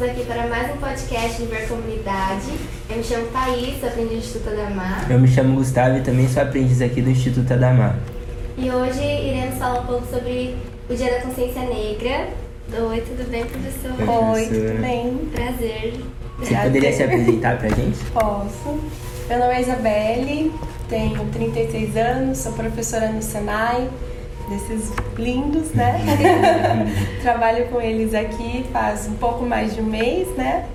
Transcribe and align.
estamos 0.00 0.18
aqui 0.18 0.26
para 0.26 0.46
mais 0.46 0.74
um 0.74 0.78
podcast 0.78 1.42
Ver 1.44 1.68
Comunidade. 1.68 2.52
Eu 2.88 2.96
me 2.96 3.04
chamo 3.04 3.26
Thaís, 3.26 3.80
sou 3.80 3.88
aprendiz 3.90 4.10
do 4.10 4.16
Instituto 4.16 4.48
Adamar. 4.48 5.10
Eu 5.10 5.20
me 5.20 5.28
chamo 5.28 5.56
Gustavo 5.56 5.98
e 5.98 6.00
também 6.00 6.26
sou 6.26 6.42
aprendiz 6.42 6.80
aqui 6.80 7.02
do 7.02 7.10
Instituto 7.10 7.52
Adamar. 7.52 7.98
E 8.56 8.70
hoje 8.70 9.02
iremos 9.02 9.58
falar 9.58 9.80
um 9.80 9.86
pouco 9.86 10.06
sobre 10.06 10.56
o 10.88 10.94
Dia 10.94 11.10
da 11.10 11.20
Consciência 11.20 11.60
Negra. 11.62 12.28
Oi, 12.88 13.00
tudo 13.02 13.30
bem, 13.30 13.44
professor? 13.44 13.92
Oi, 14.32 14.46
tudo 14.46 14.80
bem? 14.80 15.30
Prazer. 15.34 15.94
Você 16.38 16.54
poderia 16.54 16.92
se 16.94 17.02
apresentar 17.02 17.58
pra 17.58 17.68
gente? 17.68 17.98
Posso. 18.14 18.80
Meu 19.28 19.38
nome 19.38 19.52
é 19.52 19.60
Isabelle, 19.60 20.52
tenho 20.88 21.26
36 21.26 21.96
anos, 21.98 22.38
sou 22.38 22.52
professora 22.52 23.10
no 23.10 23.20
Senai, 23.20 23.90
desses 24.50 24.92
lindos, 25.16 25.70
né? 25.70 26.00
Trabalho 27.22 27.68
com 27.68 27.80
eles 27.80 28.12
aqui 28.12 28.66
faz 28.72 29.06
um 29.06 29.14
pouco 29.14 29.44
mais 29.44 29.74
de 29.74 29.80
um 29.80 29.84
mês, 29.84 30.28
né? 30.36 30.66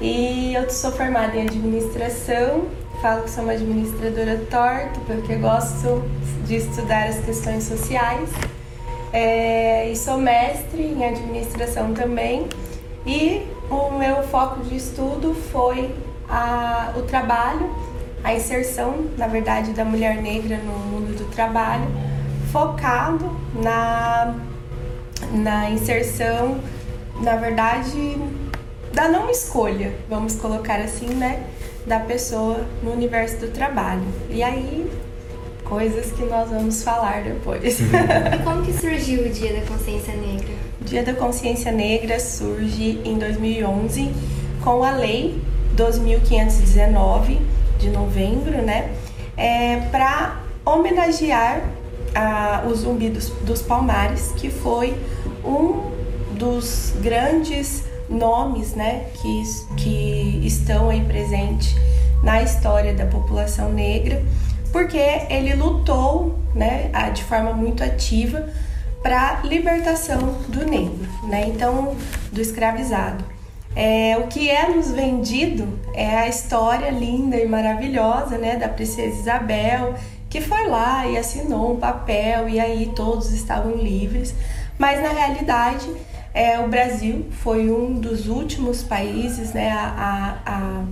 E 0.00 0.54
eu 0.54 0.70
sou 0.70 0.92
formada 0.92 1.36
em 1.36 1.42
administração, 1.42 2.66
falo 3.02 3.24
que 3.24 3.30
sou 3.30 3.42
uma 3.42 3.52
administradora 3.52 4.40
torta, 4.48 5.00
porque 5.06 5.34
gosto 5.34 6.04
de 6.46 6.56
estudar 6.56 7.08
as 7.08 7.18
questões 7.18 7.64
sociais. 7.64 8.30
É, 9.12 9.90
e 9.90 9.96
sou 9.96 10.18
mestre 10.18 10.82
em 10.82 11.04
administração 11.04 11.92
também. 11.92 12.46
E 13.04 13.42
o 13.68 13.90
meu 13.90 14.22
foco 14.24 14.60
de 14.62 14.76
estudo 14.76 15.34
foi 15.50 15.92
a, 16.28 16.92
o 16.96 17.02
trabalho, 17.02 17.74
a 18.22 18.34
inserção, 18.34 19.06
na 19.16 19.26
verdade, 19.26 19.72
da 19.72 19.84
mulher 19.84 20.22
negra 20.22 20.58
no 20.58 20.72
mundo 20.72 21.16
do 21.16 21.24
trabalho, 21.32 21.86
focado 22.58 23.30
na, 23.54 24.34
na 25.32 25.70
inserção, 25.70 26.58
na 27.22 27.36
verdade, 27.36 28.16
da 28.92 29.08
não 29.08 29.30
escolha, 29.30 29.94
vamos 30.08 30.34
colocar 30.34 30.80
assim, 30.80 31.06
né, 31.06 31.44
da 31.86 32.00
pessoa 32.00 32.66
no 32.82 32.92
universo 32.92 33.38
do 33.38 33.48
trabalho. 33.48 34.02
E 34.28 34.42
aí, 34.42 34.90
coisas 35.64 36.10
que 36.10 36.24
nós 36.24 36.50
vamos 36.50 36.82
falar 36.82 37.22
depois. 37.22 37.78
e 37.80 38.42
como 38.42 38.64
que 38.64 38.72
surgiu 38.72 39.24
o 39.26 39.28
Dia 39.28 39.52
da 39.52 39.66
Consciência 39.66 40.14
Negra? 40.14 40.54
O 40.80 40.84
Dia 40.84 41.04
da 41.04 41.14
Consciência 41.14 41.70
Negra 41.70 42.18
surge 42.18 43.00
em 43.04 43.18
2011 43.18 44.12
com 44.64 44.82
a 44.82 44.90
Lei 44.90 45.40
2519 45.74 47.40
de 47.78 47.90
novembro, 47.90 48.60
né, 48.62 48.92
é, 49.36 49.76
para 49.92 50.40
homenagear 50.64 51.77
a, 52.14 52.64
o 52.66 52.74
Zumbi 52.74 53.10
dos, 53.10 53.30
dos 53.44 53.62
Palmares, 53.62 54.32
que 54.36 54.50
foi 54.50 54.96
um 55.44 55.90
dos 56.36 56.94
grandes 57.00 57.84
nomes 58.08 58.74
né, 58.74 59.06
que, 59.14 59.42
que 59.76 60.40
estão 60.46 60.88
aí 60.88 61.04
presentes 61.04 61.74
na 62.22 62.42
história 62.42 62.94
da 62.94 63.06
população 63.06 63.72
negra, 63.72 64.22
porque 64.72 64.98
ele 65.28 65.54
lutou 65.54 66.38
né, 66.54 66.90
de 67.14 67.22
forma 67.24 67.52
muito 67.52 67.82
ativa 67.82 68.48
para 69.02 69.38
a 69.38 69.46
libertação 69.46 70.36
do 70.48 70.64
negro, 70.64 71.06
né, 71.24 71.46
então 71.48 71.96
do 72.32 72.40
escravizado. 72.40 73.24
É, 73.76 74.16
o 74.18 74.26
que 74.26 74.50
é 74.50 74.68
nos 74.68 74.90
vendido 74.90 75.78
é 75.94 76.16
a 76.16 76.26
história 76.28 76.90
linda 76.90 77.36
e 77.36 77.46
maravilhosa 77.46 78.36
né, 78.36 78.56
da 78.56 78.68
princesa 78.68 79.20
Isabel 79.20 79.94
que 80.28 80.40
foi 80.40 80.66
lá 80.68 81.06
e 81.06 81.16
assinou 81.16 81.72
um 81.72 81.76
papel 81.76 82.48
e 82.48 82.60
aí 82.60 82.92
todos 82.94 83.32
estavam 83.32 83.76
livres. 83.76 84.34
Mas 84.78 85.02
na 85.02 85.08
realidade, 85.08 85.88
é, 86.34 86.58
o 86.60 86.68
Brasil 86.68 87.26
foi 87.30 87.70
um 87.70 87.94
dos 87.94 88.28
últimos 88.28 88.82
países 88.82 89.52
né, 89.52 89.70
a, 89.72 90.38
a, 90.46 90.52
a 90.54 90.84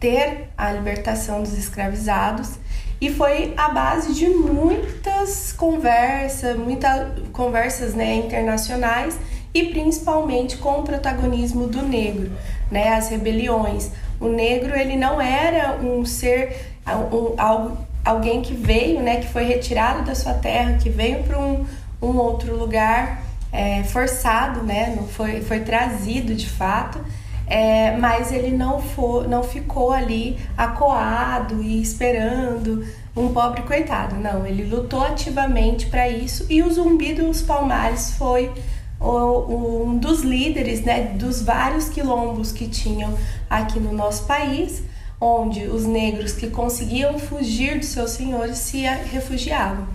ter 0.00 0.48
a 0.56 0.72
libertação 0.72 1.42
dos 1.42 1.56
escravizados 1.56 2.58
e 3.00 3.10
foi 3.12 3.52
a 3.56 3.68
base 3.68 4.14
de 4.14 4.26
muitas 4.26 5.52
conversas, 5.52 6.56
muitas 6.56 7.12
conversas 7.32 7.94
né, 7.94 8.14
internacionais 8.14 9.18
e 9.52 9.64
principalmente 9.64 10.56
com 10.56 10.80
o 10.80 10.82
protagonismo 10.82 11.66
do 11.66 11.82
negro, 11.82 12.32
né, 12.70 12.94
as 12.94 13.08
rebeliões. 13.08 13.90
O 14.18 14.28
negro 14.28 14.74
ele 14.74 14.96
não 14.96 15.20
era 15.20 15.76
um 15.76 16.04
ser 16.04 16.74
um, 16.86 17.34
algo 17.38 17.76
alguém 18.06 18.40
que 18.40 18.54
veio, 18.54 19.02
né, 19.02 19.16
que 19.16 19.26
foi 19.26 19.44
retirado 19.44 20.04
da 20.04 20.14
sua 20.14 20.32
terra, 20.34 20.78
que 20.80 20.88
veio 20.88 21.24
para 21.24 21.38
um, 21.38 21.66
um 22.00 22.16
outro 22.16 22.56
lugar 22.56 23.22
é, 23.52 23.82
forçado, 23.82 24.62
né, 24.62 24.94
não 24.96 25.08
foi, 25.08 25.40
foi 25.40 25.60
trazido 25.60 26.32
de 26.32 26.48
fato, 26.48 27.00
é, 27.48 27.96
mas 27.96 28.30
ele 28.30 28.56
não, 28.56 28.80
for, 28.80 29.28
não 29.28 29.42
ficou 29.42 29.90
ali 29.90 30.38
acuado 30.56 31.60
e 31.60 31.82
esperando 31.82 32.86
um 33.16 33.32
pobre 33.32 33.62
coitado, 33.62 34.14
não, 34.16 34.46
ele 34.46 34.64
lutou 34.64 35.02
ativamente 35.02 35.86
para 35.86 36.08
isso 36.08 36.46
e 36.48 36.62
o 36.62 36.70
Zumbi 36.70 37.12
dos 37.12 37.42
Palmares 37.42 38.12
foi 38.16 38.52
o, 39.00 39.84
um 39.84 39.98
dos 39.98 40.22
líderes 40.22 40.82
né, 40.82 41.14
dos 41.14 41.42
vários 41.42 41.88
quilombos 41.88 42.52
que 42.52 42.68
tinham 42.68 43.14
aqui 43.50 43.80
no 43.80 43.92
nosso 43.92 44.26
país 44.26 44.82
onde 45.20 45.66
os 45.66 45.84
negros 45.84 46.32
que 46.32 46.48
conseguiam 46.48 47.18
fugir 47.18 47.78
dos 47.78 47.88
seus 47.88 48.12
senhores 48.12 48.56
se 48.58 48.82
refugiavam. 48.82 49.88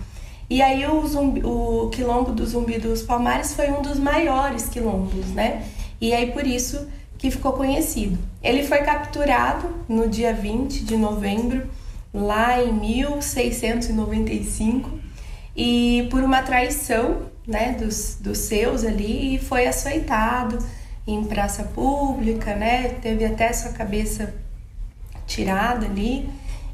E 0.50 0.60
aí 0.60 0.84
o, 0.86 1.06
zumbi, 1.06 1.40
o 1.44 1.88
quilombo 1.90 2.32
do 2.32 2.44
Zumbi 2.46 2.78
dos 2.78 3.02
Palmares 3.02 3.54
foi 3.54 3.70
um 3.70 3.80
dos 3.80 3.98
maiores 3.98 4.68
quilombos, 4.68 5.28
né? 5.28 5.64
E 6.00 6.12
aí 6.12 6.32
por 6.32 6.44
isso 6.46 6.86
que 7.16 7.30
ficou 7.30 7.52
conhecido. 7.52 8.18
Ele 8.42 8.64
foi 8.64 8.78
capturado 8.78 9.68
no 9.88 10.08
dia 10.08 10.34
20 10.34 10.84
de 10.84 10.96
novembro, 10.96 11.70
lá 12.12 12.60
em 12.62 12.72
1695, 12.72 14.90
e 15.56 16.06
por 16.10 16.22
uma 16.22 16.42
traição 16.42 17.22
né, 17.46 17.74
dos, 17.78 18.18
dos 18.20 18.38
seus 18.38 18.84
ali, 18.84 19.36
e 19.36 19.38
foi 19.38 19.66
açoitado 19.66 20.58
em 21.06 21.24
praça 21.24 21.64
pública, 21.64 22.54
né? 22.54 22.90
Teve 23.00 23.24
até 23.24 23.52
sua 23.52 23.72
cabeça 23.72 24.34
tirada 25.32 25.86
ali. 25.86 26.28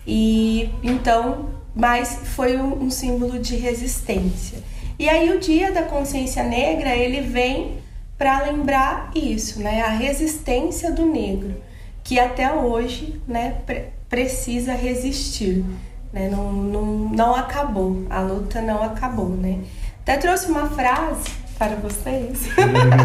E 0.06 0.70
então, 0.82 1.50
mas 1.74 2.20
foi 2.34 2.56
um, 2.56 2.84
um 2.84 2.90
símbolo 2.90 3.38
de 3.38 3.56
resistência. 3.56 4.58
E 4.98 5.08
aí 5.08 5.30
o 5.30 5.38
Dia 5.38 5.70
da 5.70 5.82
Consciência 5.82 6.42
Negra, 6.42 6.96
ele 6.96 7.20
vem 7.20 7.78
para 8.16 8.42
lembrar 8.42 9.12
isso, 9.14 9.60
né? 9.60 9.82
A 9.82 9.90
resistência 9.90 10.90
do 10.90 11.06
negro, 11.06 11.54
que 12.02 12.18
até 12.18 12.52
hoje, 12.52 13.20
né, 13.26 13.58
pre 13.64 13.96
precisa 14.08 14.72
resistir, 14.72 15.62
né? 16.12 16.30
Não, 16.30 16.50
não, 16.50 16.86
não 17.10 17.34
acabou, 17.34 18.06
a 18.08 18.20
luta 18.20 18.62
não 18.62 18.82
acabou, 18.82 19.28
né? 19.28 19.60
Até 20.00 20.16
trouxe 20.16 20.50
uma 20.50 20.70
frase 20.70 21.28
para 21.58 21.76
vocês. 21.76 22.48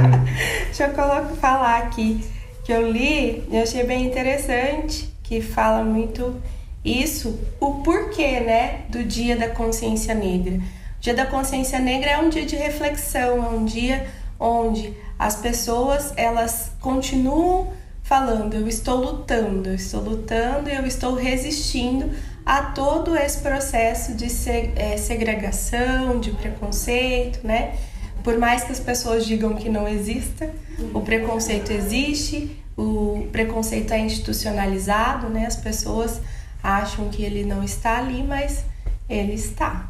Deixa 0.67 0.85
eu 0.85 0.93
colocar, 0.93 1.35
falar 1.35 1.77
aqui 1.79 2.23
que 2.63 2.71
eu 2.71 2.89
li 2.89 3.43
e 3.51 3.57
achei 3.57 3.83
bem 3.83 4.05
interessante 4.05 5.12
que 5.33 5.41
fala 5.41 5.83
muito 5.83 6.39
isso, 6.85 7.39
o 7.59 7.75
porquê, 7.75 8.39
né, 8.39 8.81
do 8.89 9.03
Dia 9.03 9.35
da 9.35 9.49
Consciência 9.49 10.13
Negra. 10.13 10.55
O 10.55 11.01
Dia 11.01 11.15
da 11.15 11.25
Consciência 11.25 11.79
Negra 11.79 12.11
é 12.11 12.17
um 12.19 12.29
dia 12.29 12.45
de 12.45 12.55
reflexão, 12.55 13.43
é 13.43 13.49
um 13.49 13.65
dia 13.65 14.05
onde 14.39 14.93
as 15.17 15.37
pessoas 15.37 16.13
elas 16.17 16.73
continuam 16.79 17.73
falando, 18.03 18.53
eu 18.53 18.67
estou 18.67 18.97
lutando, 18.97 19.69
eu 19.69 19.75
estou 19.75 20.01
lutando 20.01 20.69
e 20.69 20.75
eu 20.75 20.85
estou 20.85 21.15
resistindo 21.15 22.11
a 22.45 22.61
todo 22.61 23.17
esse 23.17 23.39
processo 23.39 24.13
de 24.13 24.27
é, 24.75 24.97
segregação, 24.97 26.19
de 26.19 26.31
preconceito, 26.31 27.39
né? 27.43 27.75
Por 28.23 28.37
mais 28.37 28.63
que 28.63 28.71
as 28.71 28.79
pessoas 28.79 29.25
digam 29.25 29.55
que 29.55 29.67
não 29.67 29.87
exista, 29.87 30.49
o 30.93 31.01
preconceito 31.01 31.71
existe, 31.71 32.62
o 32.77 33.27
preconceito 33.31 33.93
é 33.93 33.99
institucionalizado, 33.99 35.29
né? 35.29 35.45
As 35.45 35.55
pessoas 35.55 36.19
acham 36.61 37.09
que 37.09 37.23
ele 37.23 37.43
não 37.43 37.63
está 37.63 37.99
ali, 37.99 38.23
mas 38.23 38.63
ele 39.09 39.33
está. 39.33 39.87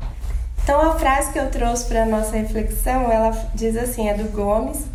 Então 0.64 0.82
a 0.82 0.98
frase 0.98 1.32
que 1.32 1.40
eu 1.40 1.50
trouxe 1.50 1.86
para 1.86 2.06
nossa 2.06 2.32
reflexão, 2.32 3.12
ela 3.12 3.32
diz 3.54 3.76
assim, 3.76 4.08
é 4.08 4.14
do 4.14 4.30
Gomes 4.32 4.86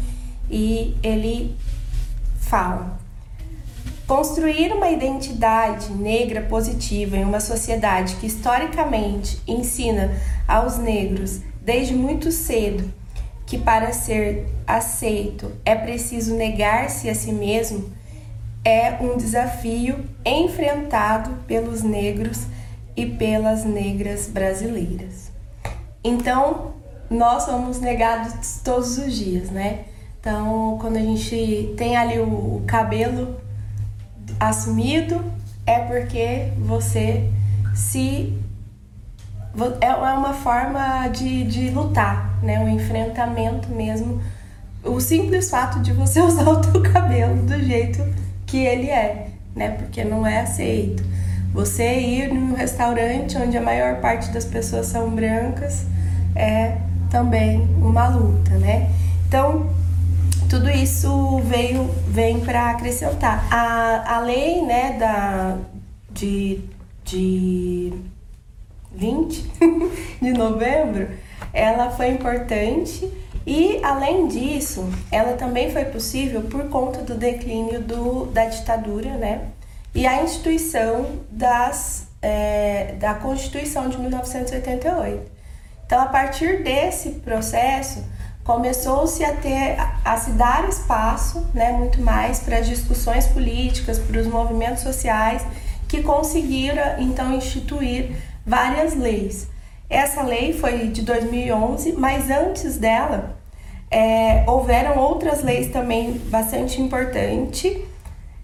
e 0.51 0.97
ele 1.03 1.57
fala: 2.41 2.99
Construir 4.07 4.73
uma 4.73 4.91
identidade 4.91 5.91
negra 5.93 6.41
positiva 6.41 7.17
em 7.17 7.25
uma 7.25 7.41
sociedade 7.41 8.17
que 8.17 8.27
historicamente 8.27 9.41
ensina 9.47 10.17
aos 10.47 10.79
negros 10.79 11.41
desde 11.63 11.95
muito 11.95 12.33
cedo 12.33 12.91
que 13.49 13.57
para 13.57 13.95
ser 13.95 14.47
aceito 14.67 15.51
é 15.65 15.75
preciso 15.75 16.37
negar-se 16.37 17.09
a 17.09 17.15
si 17.15 17.33
mesmo 17.33 17.91
é 18.63 18.99
um 19.01 19.17
desafio 19.17 20.05
enfrentado 20.23 21.31
pelos 21.47 21.83
negros 21.83 22.43
e 22.95 23.07
pelas 23.07 23.65
negras 23.65 24.29
brasileiras. 24.29 25.33
Então, 26.05 26.75
nós 27.09 27.45
somos 27.45 27.81
negados 27.81 28.61
todos 28.63 28.99
os 28.99 29.15
dias, 29.15 29.49
né? 29.49 29.87
Então, 30.21 30.77
quando 30.79 30.99
a 30.99 31.01
gente 31.01 31.73
tem 31.75 31.97
ali 31.97 32.19
o 32.19 32.63
cabelo 32.67 33.41
assumido, 34.39 35.25
é 35.65 35.79
porque 35.79 36.53
você 36.59 37.31
se. 37.75 38.37
É, 39.81 39.87
é 39.87 39.93
uma 39.93 40.35
forma 40.35 41.09
de, 41.09 41.45
de 41.45 41.71
lutar, 41.71 42.39
né? 42.43 42.59
Um 42.61 42.69
enfrentamento 42.69 43.69
mesmo. 43.71 44.21
O 44.85 45.01
simples 45.01 45.51
fato 45.51 45.81
de 45.81 45.93
você 45.93 46.21
usar 46.23 46.49
o 46.49 46.61
teu 46.61 46.83
cabelo 46.83 47.37
do 47.43 47.59
jeito 47.63 48.03
que 48.47 48.59
ele 48.59 48.89
é, 48.89 49.29
né? 49.55 49.71
Porque 49.71 50.05
não 50.05 50.27
é 50.27 50.41
aceito. 50.41 51.03
Você 51.53 51.99
ir 51.99 52.33
num 52.33 52.55
restaurante 52.55 53.37
onde 53.37 53.57
a 53.57 53.63
maior 53.63 54.01
parte 54.01 54.31
das 54.31 54.45
pessoas 54.45 54.87
são 54.87 55.11
brancas 55.11 55.87
é 56.35 56.77
também 57.11 57.69
uma 57.81 58.09
luta, 58.09 58.53
né? 58.59 58.91
Então, 59.27 59.71
tudo 60.49 60.71
isso 60.71 61.41
veio 61.41 61.91
vem 62.09 62.41
para 62.41 62.71
acrescentar. 62.71 63.47
A, 63.51 64.17
a 64.17 64.21
lei, 64.21 64.63
né, 64.65 64.97
da, 64.99 65.57
de, 66.11 66.61
de 67.05 67.93
20 68.93 69.43
de 70.21 70.33
novembro, 70.33 71.09
ela 71.53 71.91
foi 71.91 72.09
importante 72.09 73.11
e, 73.47 73.81
além 73.83 74.29
disso, 74.29 74.89
ela 75.11 75.33
também 75.35 75.71
foi 75.71 75.85
possível 75.87 76.43
por 76.43 76.69
conta 76.69 77.03
do 77.03 77.15
declínio 77.15 77.81
do, 77.81 78.27
da 78.27 78.45
ditadura, 78.45 79.17
né? 79.17 79.49
E 79.95 80.07
a 80.07 80.23
instituição 80.23 81.21
das, 81.31 82.09
é, 82.21 82.95
da 83.01 83.15
Constituição 83.15 83.89
de 83.89 83.99
1988. 83.99 85.31
Então, 85.87 86.01
a 86.01 86.07
partir 86.07 86.63
desse 86.63 87.11
processo, 87.21 88.05
começou-se 88.45 89.25
a 89.25 89.35
ter 89.35 89.77
a 90.05 90.17
se 90.17 90.31
dar 90.33 90.69
espaço, 90.69 91.47
né, 91.55 91.73
muito 91.73 92.01
mais 92.01 92.41
para 92.41 92.59
as 92.59 92.67
discussões 92.67 93.27
políticas, 93.27 93.99
para 93.99 94.21
os 94.21 94.27
movimentos 94.27 94.83
sociais 94.83 95.43
que 95.89 96.03
conseguiram 96.03 96.99
então 96.99 97.33
instituir 97.33 98.15
várias 98.49 98.97
leis. 98.97 99.47
Essa 99.89 100.23
lei 100.23 100.53
foi 100.53 100.89
de 100.89 101.03
2011, 101.03 101.93
mas 101.93 102.31
antes 102.31 102.79
dela 102.79 103.37
é, 103.91 104.45
houveram 104.47 104.99
outras 104.99 105.43
leis 105.43 105.71
também 105.71 106.13
bastante 106.31 106.81
importantes, 106.81 107.79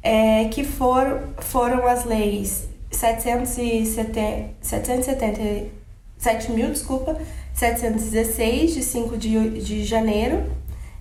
é, 0.03 0.45
que 0.47 0.63
foram, 0.63 1.21
foram 1.39 1.87
as 1.87 2.05
leis 2.05 2.69
770, 2.91 4.55
770 4.61 5.85
7.000, 6.21 6.71
desculpa, 6.71 7.19
716, 7.53 8.75
de 8.75 8.83
5 8.83 9.17
de, 9.19 9.61
de 9.61 9.85
janeiro, 9.85 10.45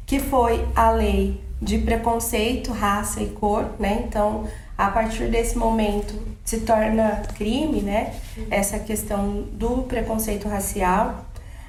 que 0.05 0.19
foi 0.19 0.65
a 0.75 0.91
lei 0.91 1.41
de 1.61 1.77
preconceito, 1.77 2.73
raça 2.73 3.21
e 3.21 3.27
cor, 3.27 3.71
né? 3.79 4.03
Então, 4.05 4.45
a 4.77 4.89
partir 4.89 5.29
desse 5.29 5.57
momento 5.57 6.13
se 6.43 6.59
torna 6.61 7.23
crime, 7.35 7.81
né? 7.81 8.13
Essa 8.49 8.79
questão 8.79 9.43
do 9.51 9.83
preconceito 9.83 10.47
racial. 10.47 11.25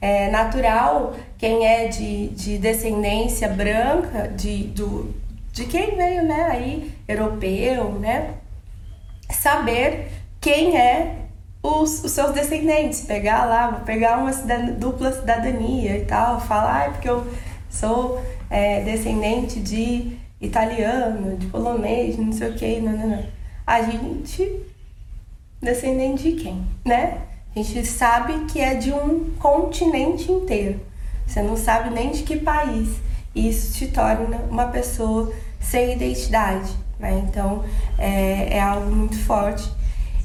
É 0.00 0.30
natural 0.30 1.14
quem 1.36 1.66
é 1.66 1.88
de, 1.88 2.28
de 2.28 2.58
descendência 2.58 3.48
branca, 3.48 4.28
de, 4.28 4.64
do, 4.68 5.12
de 5.52 5.64
quem 5.64 5.96
veio, 5.96 6.22
né, 6.22 6.46
aí, 6.48 6.92
europeu, 7.08 7.90
né? 7.94 8.34
saber 9.30 10.10
quem 10.40 10.76
é 10.76 11.16
os, 11.62 12.04
os 12.04 12.12
seus 12.12 12.32
descendentes, 12.32 13.02
pegar 13.02 13.44
lá, 13.44 13.82
pegar 13.84 14.18
uma 14.18 14.32
cidad 14.32 14.72
dupla 14.72 15.12
cidadania 15.12 15.96
e 15.98 16.04
tal, 16.04 16.40
falar 16.40 16.86
ah, 16.86 16.90
porque 16.90 17.08
eu 17.08 17.26
sou 17.68 18.22
é, 18.50 18.82
descendente 18.82 19.60
de 19.60 20.16
italiano, 20.40 21.36
de 21.36 21.46
polonês, 21.46 22.16
não 22.16 22.32
sei 22.32 22.50
o 22.50 22.54
que, 22.54 22.80
não, 22.80 22.92
não, 22.92 23.08
não. 23.08 23.24
A 23.66 23.82
gente 23.82 24.62
descendente 25.60 26.30
de 26.30 26.42
quem, 26.42 26.64
né? 26.84 27.22
A 27.54 27.62
gente 27.62 27.86
sabe 27.86 28.44
que 28.46 28.60
é 28.60 28.74
de 28.74 28.92
um 28.92 29.30
continente 29.38 30.30
inteiro. 30.30 30.80
Você 31.26 31.42
não 31.42 31.56
sabe 31.56 31.90
nem 31.90 32.10
de 32.10 32.22
que 32.22 32.36
país. 32.36 32.96
E 33.34 33.48
isso 33.48 33.74
te 33.74 33.88
torna 33.88 34.38
uma 34.50 34.66
pessoa 34.68 35.32
sem 35.60 35.94
identidade. 35.94 36.70
Né? 36.98 37.22
Então 37.26 37.64
é, 37.98 38.56
é 38.56 38.60
algo 38.60 38.94
muito 38.94 39.18
forte. 39.24 39.70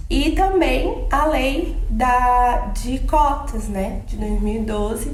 E 0.10 0.31
também 0.31 1.06
a 1.12 1.25
lei 1.25 1.75
da, 1.90 2.68
de 2.68 3.00
cotas 3.00 3.68
né? 3.68 4.02
de 4.06 4.16
2012. 4.18 5.12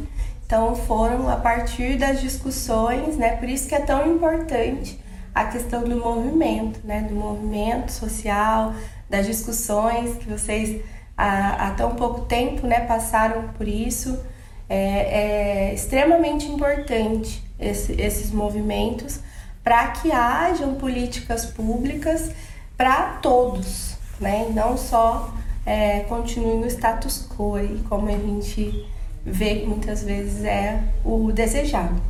Então 0.50 0.76
foram 0.76 1.30
a 1.30 1.36
partir 1.36 1.96
das 1.96 2.20
discussões, 2.20 3.16
né? 3.16 3.36
por 3.36 3.48
isso 3.48 3.70
que 3.70 3.76
é 3.76 3.82
tão 3.82 4.12
importante 4.12 5.00
a 5.34 5.46
questão 5.46 5.84
do 5.84 5.96
movimento, 5.96 6.80
né? 6.84 7.04
do 7.04 7.14
movimento 7.14 7.92
social, 7.92 8.74
das 9.08 9.28
discussões 9.28 10.18
que 10.18 10.28
vocês 10.28 10.82
há, 11.16 11.68
há 11.68 11.72
tão 11.76 11.94
pouco 11.94 12.22
tempo 12.22 12.66
né? 12.66 12.80
passaram 12.80 13.50
por 13.50 13.68
isso. 13.68 14.20
É, 14.68 15.70
é 15.70 15.74
extremamente 15.76 16.48
importante 16.48 17.44
esse, 17.60 17.94
esses 18.02 18.32
movimentos 18.32 19.20
para 19.64 19.90
que 19.90 20.12
hajam 20.12 20.74
políticas 20.76 21.46
públicas 21.46 22.32
para 22.76 23.20
todos, 23.22 23.98
né? 24.20 24.48
E 24.50 24.54
não 24.54 24.78
só 24.78 25.32
é, 25.64 26.00
continue 26.02 26.58
no 26.58 26.66
status 26.66 27.28
quo, 27.30 27.56
aí, 27.56 27.84
como 27.88 28.08
a 28.08 28.14
gente 28.14 28.88
vê 29.26 29.56
que 29.56 29.66
muitas 29.66 30.04
vezes 30.04 30.44
é 30.44 30.80
o 31.04 31.32
desejado. 31.32 32.02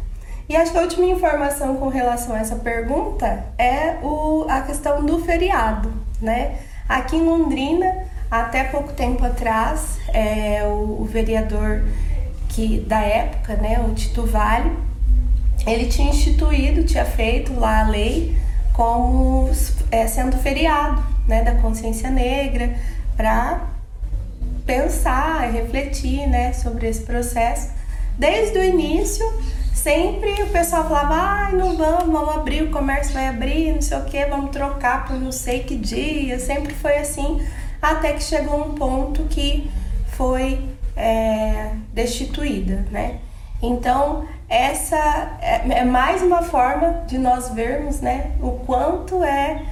E 0.48 0.56
acho 0.56 0.72
que 0.72 0.78
a 0.78 0.82
última 0.82 1.06
informação 1.06 1.78
com 1.78 1.90
relação 1.90 2.36
a 2.36 2.40
essa 2.40 2.56
pergunta 2.56 3.46
é 3.58 3.98
o, 4.02 4.46
a 4.50 4.62
questão 4.62 5.06
do 5.06 5.20
feriado, 5.20 5.94
né? 6.20 6.58
Aqui 6.88 7.18
em 7.18 7.24
Londrina, 7.24 8.06
até 8.32 8.64
pouco 8.64 8.94
tempo 8.94 9.24
atrás, 9.24 10.00
é, 10.12 10.64
o, 10.66 11.02
o 11.02 11.06
vereador 11.06 11.84
que 12.50 12.80
da 12.80 13.00
época, 13.00 13.56
né, 13.58 13.80
o 13.88 13.94
Tito 13.94 14.26
Vale, 14.26 14.72
ele 15.68 15.86
tinha 15.86 16.10
instituído, 16.10 16.84
tinha 16.84 17.06
feito 17.06 17.54
lá 17.54 17.82
a 17.82 17.88
lei 17.88 18.36
como 18.74 19.52
é, 19.92 20.08
sendo 20.08 20.38
feriado 20.38 21.04
né, 21.28 21.44
da 21.44 21.56
consciência 21.56 22.10
negra 22.10 22.76
para 23.16 23.68
pensar 24.70 25.50
e 25.50 25.54
refletir 25.54 26.28
né, 26.28 26.54
sobre 26.54 26.88
esse 26.88 27.02
processo. 27.02 27.72
Desde 28.20 28.60
o 28.60 28.64
início, 28.64 29.26
sempre 29.74 30.44
o 30.44 30.50
pessoal 30.50 30.88
falava, 30.88 31.16
ai, 31.16 31.54
não 31.54 31.76
vamos, 31.76 32.12
vamos 32.12 32.36
abrir, 32.36 32.62
o 32.62 32.70
comércio 32.70 33.12
vai 33.12 33.28
abrir, 33.28 33.74
não 33.74 33.82
sei 33.82 33.98
o 33.98 34.06
que, 34.06 34.24
vamos 34.28 34.52
trocar 34.52 35.08
por 35.08 35.20
não 35.20 35.32
sei 35.32 35.64
que 35.64 35.76
dia. 35.76 36.38
Sempre 36.38 36.76
foi 36.76 37.00
assim, 37.00 37.44
até 37.82 38.14
que 38.14 38.22
chegou 38.22 38.64
um 38.64 38.76
ponto 38.76 39.24
que 39.24 39.72
foi 40.10 40.70
é, 40.96 41.72
destituída, 41.92 42.86
né? 42.92 43.18
Então, 43.64 44.28
essa 44.48 45.40
é, 45.42 45.80
é 45.80 45.84
mais 45.84 46.22
uma 46.22 46.44
forma 46.44 47.06
de 47.08 47.18
nós 47.18 47.50
vermos, 47.50 48.02
né, 48.02 48.34
o 48.40 48.52
quanto 48.52 49.24
é 49.24 49.64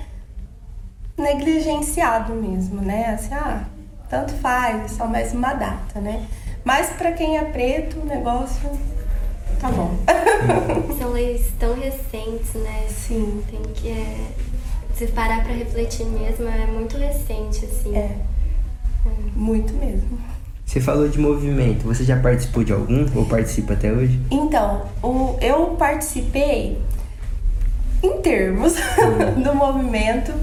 negligenciado 1.16 2.34
mesmo, 2.34 2.82
né? 2.82 3.14
Assim, 3.14 3.34
ah, 3.36 3.64
tanto 4.10 4.34
faz, 4.36 4.86
é 4.86 4.88
só 4.88 5.08
mais 5.08 5.34
uma 5.34 5.54
data, 5.54 6.00
né? 6.00 6.26
Mas 6.64 6.90
para 6.92 7.12
quem 7.14 7.38
é 7.38 7.46
preto, 7.46 8.00
o 8.00 8.06
negócio 8.06 8.70
tá 9.60 9.70
bom. 9.70 9.96
São 11.00 11.12
leis 11.12 11.48
tão 11.60 11.76
recentes, 11.76 12.54
né? 12.56 12.88
Sim. 12.90 13.44
Tem 13.50 13.62
que 13.74 13.90
é, 13.90 14.28
se 14.94 15.08
parar 15.08 15.44
para 15.44 15.54
refletir 15.54 16.06
mesmo, 16.06 16.48
é 16.48 16.66
muito 16.66 16.98
recente, 16.98 17.66
assim. 17.66 17.96
É. 17.96 18.00
é. 18.00 18.18
Muito 19.36 19.74
mesmo. 19.74 20.20
Você 20.66 20.82
falou 20.82 21.08
de 21.08 21.18
movimento, 21.18 21.86
você 21.86 22.04
já 22.04 22.20
participou 22.20 22.64
de 22.64 22.74
algum 22.74 23.06
ou 23.16 23.26
participa 23.26 23.72
até 23.74 23.90
hoje? 23.92 24.20
Então, 24.30 24.86
o, 25.02 25.38
eu 25.42 25.78
participei 25.80 26.82
em 28.04 28.22
termos 28.22 28.74
do 29.44 29.56
movimento. 29.56 30.34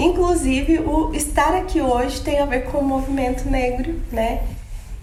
Inclusive, 0.00 0.78
o 0.78 1.14
estar 1.14 1.54
aqui 1.54 1.80
hoje 1.80 2.20
tem 2.22 2.40
a 2.40 2.46
ver 2.46 2.64
com 2.64 2.78
o 2.78 2.84
movimento 2.84 3.48
negro, 3.48 4.00
né? 4.10 4.42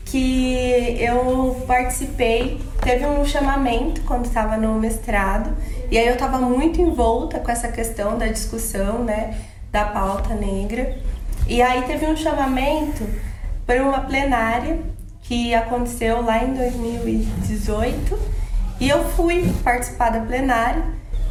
Que 0.05 0.97
eu 0.99 1.63
participei 1.67 2.59
teve 2.81 3.05
um 3.05 3.25
chamamento 3.25 4.01
quando 4.01 4.25
estava 4.25 4.55
no 4.55 4.73
mestrado, 4.75 5.55
e 5.91 5.97
aí 5.97 6.07
eu 6.07 6.13
estava 6.13 6.37
muito 6.39 6.79
envolta 6.81 7.37
com 7.39 7.51
essa 7.51 7.67
questão 7.67 8.17
da 8.17 8.27
discussão, 8.27 9.03
né, 9.03 9.37
da 9.71 9.83
pauta 9.85 10.33
negra. 10.33 10.97
E 11.47 11.61
aí 11.61 11.81
teve 11.83 12.05
um 12.05 12.15
chamamento 12.15 13.05
para 13.65 13.83
uma 13.83 13.99
plenária 13.99 14.79
que 15.21 15.53
aconteceu 15.53 16.21
lá 16.21 16.41
em 16.41 16.53
2018, 16.53 18.17
e 18.79 18.87
eu 18.87 19.03
fui 19.11 19.53
participar 19.63 20.11
da 20.11 20.21
plenária 20.21 20.83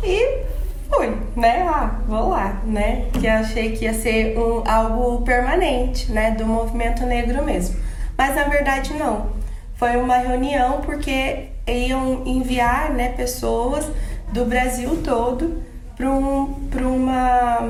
e 0.05 0.43
fui, 0.91 1.17
né? 1.37 1.67
Ah, 1.69 2.01
vou 2.07 2.31
lá, 2.31 2.61
né? 2.65 3.09
Que 3.13 3.27
eu 3.27 3.33
achei 3.33 3.77
que 3.77 3.85
ia 3.85 3.95
ser 3.95 4.39
um, 4.39 4.63
algo 4.67 5.23
permanente, 5.23 6.11
né? 6.13 6.33
Do 6.33 6.47
movimento 6.47 7.05
negro 7.05 7.45
mesmo. 7.45 7.77
Mas 8.17 8.35
na 8.35 8.45
verdade 8.45 8.95
não. 8.95 9.31
Foi 9.75 9.97
uma 9.97 10.17
reunião 10.17 10.81
porque 10.81 11.49
iam 11.67 12.23
enviar 12.25 12.91
né, 12.93 13.11
pessoas 13.11 13.91
do 14.33 14.45
Brasil 14.45 15.03
todo 15.03 15.63
para 15.95 16.09
um, 16.09 16.55
uma, 16.81 17.61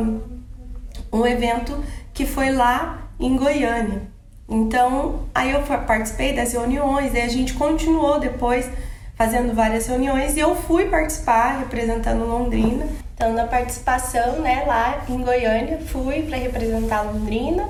um 1.12 1.26
evento 1.26 1.82
que 2.12 2.26
foi 2.26 2.50
lá 2.50 3.08
em 3.18 3.36
Goiânia. 3.36 4.02
Então, 4.48 5.26
aí 5.34 5.50
eu 5.50 5.62
participei 5.62 6.32
das 6.32 6.52
reuniões 6.52 7.12
e 7.14 7.20
a 7.20 7.28
gente 7.28 7.54
continuou 7.54 8.20
depois 8.20 8.70
fazendo 9.16 9.54
várias 9.54 9.86
reuniões 9.86 10.36
e 10.36 10.40
eu 10.40 10.54
fui 10.54 10.86
participar 10.86 11.58
representando 11.58 12.24
Londrina. 12.24 12.86
Então, 13.16 13.32
na 13.32 13.46
participação, 13.46 14.40
né, 14.40 14.64
lá 14.66 15.02
em 15.08 15.22
Goiânia, 15.22 15.80
fui 15.80 16.20
para 16.24 16.36
representar 16.36 17.00
Londrina 17.00 17.66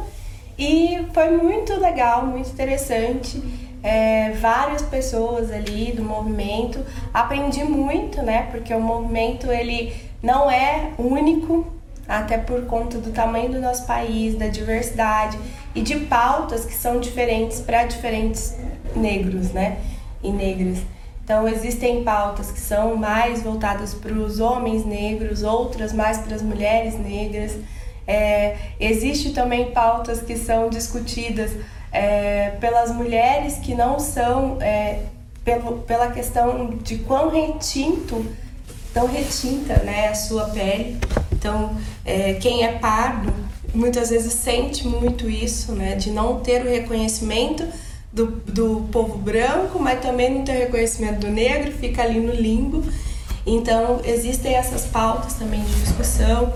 e 0.58 1.06
foi 1.14 1.30
muito 1.36 1.78
legal, 1.78 2.26
muito 2.26 2.50
interessante. 2.50 3.40
É, 3.80 4.32
várias 4.32 4.82
pessoas 4.82 5.52
ali 5.52 5.92
do 5.92 6.02
movimento, 6.02 6.84
aprendi 7.14 7.62
muito, 7.62 8.20
né? 8.22 8.48
Porque 8.50 8.74
o 8.74 8.80
movimento 8.80 9.46
ele 9.48 9.94
não 10.20 10.50
é 10.50 10.90
único, 10.98 11.64
até 12.08 12.38
por 12.38 12.66
conta 12.66 12.98
do 12.98 13.12
tamanho 13.12 13.52
do 13.52 13.60
nosso 13.60 13.86
país, 13.86 14.34
da 14.34 14.48
diversidade 14.48 15.38
e 15.76 15.80
de 15.80 15.94
pautas 16.06 16.64
que 16.64 16.74
são 16.74 16.98
diferentes 16.98 17.60
para 17.60 17.84
diferentes 17.84 18.56
negros, 18.96 19.52
né? 19.52 19.78
E 20.24 20.32
negras. 20.32 20.78
Então, 21.26 21.49
existem 21.49 22.04
pautas 22.04 22.52
que 22.52 22.61
são 22.61 22.95
mais 22.95 23.42
voltadas 23.42 23.92
para 23.92 24.12
os 24.12 24.38
homens 24.38 24.87
negros, 24.87 25.42
outras 25.42 25.92
mais 25.92 26.18
para 26.18 26.37
as 26.37 26.40
mulheres 26.40 26.97
negras. 26.97 27.56
É, 28.06 28.56
existe 28.78 29.30
também 29.30 29.73
pautas 29.73 30.21
que 30.21 30.37
são 30.37 30.71
discutidas 30.71 31.50
é, 31.90 32.50
pelas 32.61 32.92
mulheres 32.92 33.59
que 33.59 33.75
não 33.75 33.99
são, 33.99 34.59
é, 34.62 35.00
pelo, 35.45 35.78
pela 35.78 36.12
questão 36.12 36.76
de 36.80 36.99
quão 36.99 37.28
retinto, 37.28 38.25
tão 38.95 39.09
retinta 39.09 39.83
né, 39.83 40.06
a 40.06 40.14
sua 40.14 40.50
pele. 40.50 40.97
Então, 41.33 41.76
é, 42.04 42.35
quem 42.35 42.64
é 42.64 42.78
pardo 42.78 43.35
muitas 43.75 44.11
vezes 44.11 44.33
sente 44.33 44.87
muito 44.87 45.28
isso, 45.28 45.73
né, 45.73 45.97
de 45.97 46.11
não 46.11 46.38
ter 46.38 46.64
o 46.64 46.71
reconhecimento 46.71 47.66
do, 48.16 48.28
do 48.46 48.88
povo 48.90 49.18
branco, 49.18 49.78
mas 49.78 50.00
também 50.00 50.32
não 50.32 50.42
ter 50.42 50.52
reconhecimento 50.52 51.20
do 51.20 51.28
negro, 51.28 51.70
fica 51.70 52.02
ali 52.02 52.18
no 52.18 52.32
limbo. 52.32 52.82
Então, 53.44 54.00
existem 54.04 54.54
essas 54.54 54.87
pautas 54.87 55.35
também 55.35 55.62
de 55.62 55.80
discussão 55.80 56.52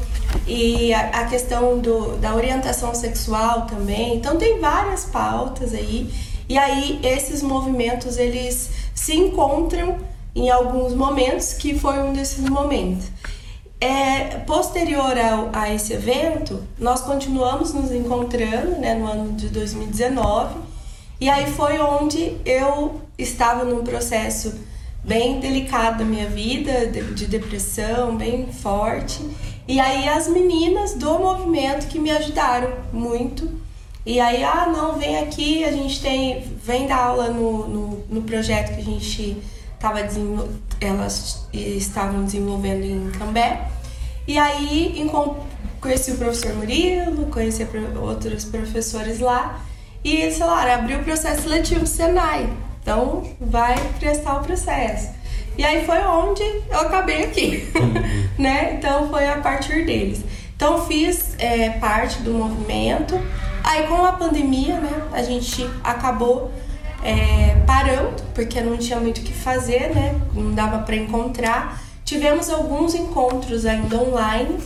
e 0.46 0.92
a, 0.94 1.20
a 1.20 1.24
questão 1.26 1.78
do, 1.78 2.16
da 2.16 2.34
orientação 2.34 2.94
sexual 2.94 3.66
também. 3.66 4.16
Então, 4.16 4.38
tem 4.38 4.58
várias 4.58 5.04
pautas 5.04 5.74
aí. 5.74 6.10
E 6.48 6.56
aí, 6.56 6.98
esses 7.02 7.42
movimentos, 7.42 8.16
eles 8.16 8.70
se 8.94 9.14
encontram 9.14 9.98
em 10.34 10.48
alguns 10.48 10.94
momentos, 10.94 11.52
que 11.52 11.78
foi 11.78 11.98
um 11.98 12.14
desses 12.14 12.48
momentos. 12.48 13.04
É, 13.78 14.38
posterior 14.46 15.16
ao, 15.18 15.50
a 15.52 15.72
esse 15.72 15.92
evento, 15.92 16.62
nós 16.78 17.02
continuamos 17.02 17.74
nos 17.74 17.92
encontrando 17.92 18.78
né, 18.78 18.94
no 18.94 19.06
ano 19.06 19.32
de 19.32 19.48
2019 19.48 20.69
e 21.20 21.28
aí 21.28 21.50
foi 21.52 21.78
onde 21.78 22.36
eu 22.46 23.02
estava 23.18 23.64
num 23.64 23.84
processo 23.84 24.54
bem 25.04 25.40
delicado 25.40 25.98
da 25.98 26.04
minha 26.04 26.26
vida, 26.28 26.86
de, 26.86 27.26
depressão, 27.26 28.16
bem 28.16 28.52
forte. 28.52 29.20
E 29.68 29.78
aí 29.78 30.08
as 30.08 30.28
meninas 30.28 30.94
do 30.94 31.18
movimento 31.18 31.86
que 31.88 31.98
me 31.98 32.10
ajudaram 32.10 32.72
muito. 32.92 33.50
E 34.04 34.18
aí, 34.18 34.42
ah, 34.42 34.66
não, 34.66 34.98
vem 34.98 35.18
aqui, 35.18 35.62
a 35.62 35.70
gente 35.70 36.00
tem. 36.00 36.40
Vem 36.64 36.86
dar 36.86 36.96
aula 36.96 37.28
no, 37.28 37.68
no, 37.68 38.04
no 38.08 38.22
projeto 38.22 38.74
que 38.74 38.80
a 38.80 38.84
gente 38.84 39.42
estava 39.74 40.00
elas 40.80 41.46
estavam 41.52 42.24
desenvolvendo 42.24 42.84
em 42.84 43.10
Cambé. 43.10 43.68
E 44.26 44.38
aí 44.38 44.94
conheci 45.80 46.12
o 46.12 46.16
professor 46.16 46.54
Murilo, 46.54 47.26
conheci 47.26 47.66
outros 48.00 48.44
professores 48.44 49.18
lá. 49.18 49.64
E, 50.02 50.30
sei 50.30 50.46
lá, 50.46 50.74
abriu 50.74 51.00
o 51.00 51.04
processo 51.04 51.42
seletivo 51.42 51.80
do 51.80 51.86
Senai. 51.86 52.48
Então, 52.82 53.24
vai 53.40 53.76
prestar 53.98 54.40
o 54.40 54.44
processo. 54.44 55.10
E 55.58 55.64
aí 55.64 55.84
foi 55.84 55.98
onde 55.98 56.42
eu 56.42 56.80
acabei 56.80 57.24
aqui, 57.24 57.68
uhum. 57.74 57.92
né? 58.42 58.74
Então, 58.74 59.10
foi 59.10 59.28
a 59.28 59.36
partir 59.38 59.84
deles. 59.84 60.24
Então, 60.56 60.86
fiz 60.86 61.34
é, 61.38 61.70
parte 61.70 62.20
do 62.20 62.32
movimento. 62.32 63.20
Aí, 63.62 63.86
com 63.86 64.04
a 64.04 64.12
pandemia, 64.12 64.80
né, 64.80 65.02
a 65.12 65.22
gente 65.22 65.68
acabou 65.84 66.50
é, 67.02 67.56
parando, 67.66 68.22
porque 68.34 68.60
não 68.60 68.76
tinha 68.76 68.98
muito 68.98 69.18
o 69.18 69.22
que 69.22 69.32
fazer, 69.32 69.94
né? 69.94 70.18
Não 70.34 70.54
dava 70.54 70.78
para 70.78 70.96
encontrar. 70.96 71.80
Tivemos 72.04 72.50
alguns 72.50 72.94
encontros 72.94 73.66
ainda 73.66 73.96
online, 73.96 74.58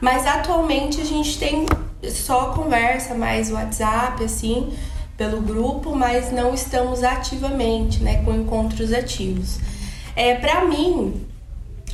mas 0.00 0.26
atualmente 0.26 1.00
a 1.00 1.04
gente 1.04 1.38
tem 1.38 1.66
só 2.10 2.46
conversa, 2.52 3.14
mais 3.14 3.50
WhatsApp, 3.50 4.22
assim, 4.24 4.72
pelo 5.16 5.40
grupo, 5.40 5.94
mas 5.94 6.32
não 6.32 6.54
estamos 6.54 7.02
ativamente, 7.02 8.02
né, 8.02 8.22
com 8.24 8.34
encontros 8.34 8.92
ativos. 8.92 9.58
É, 10.16 10.34
para 10.34 10.64
mim, 10.64 11.26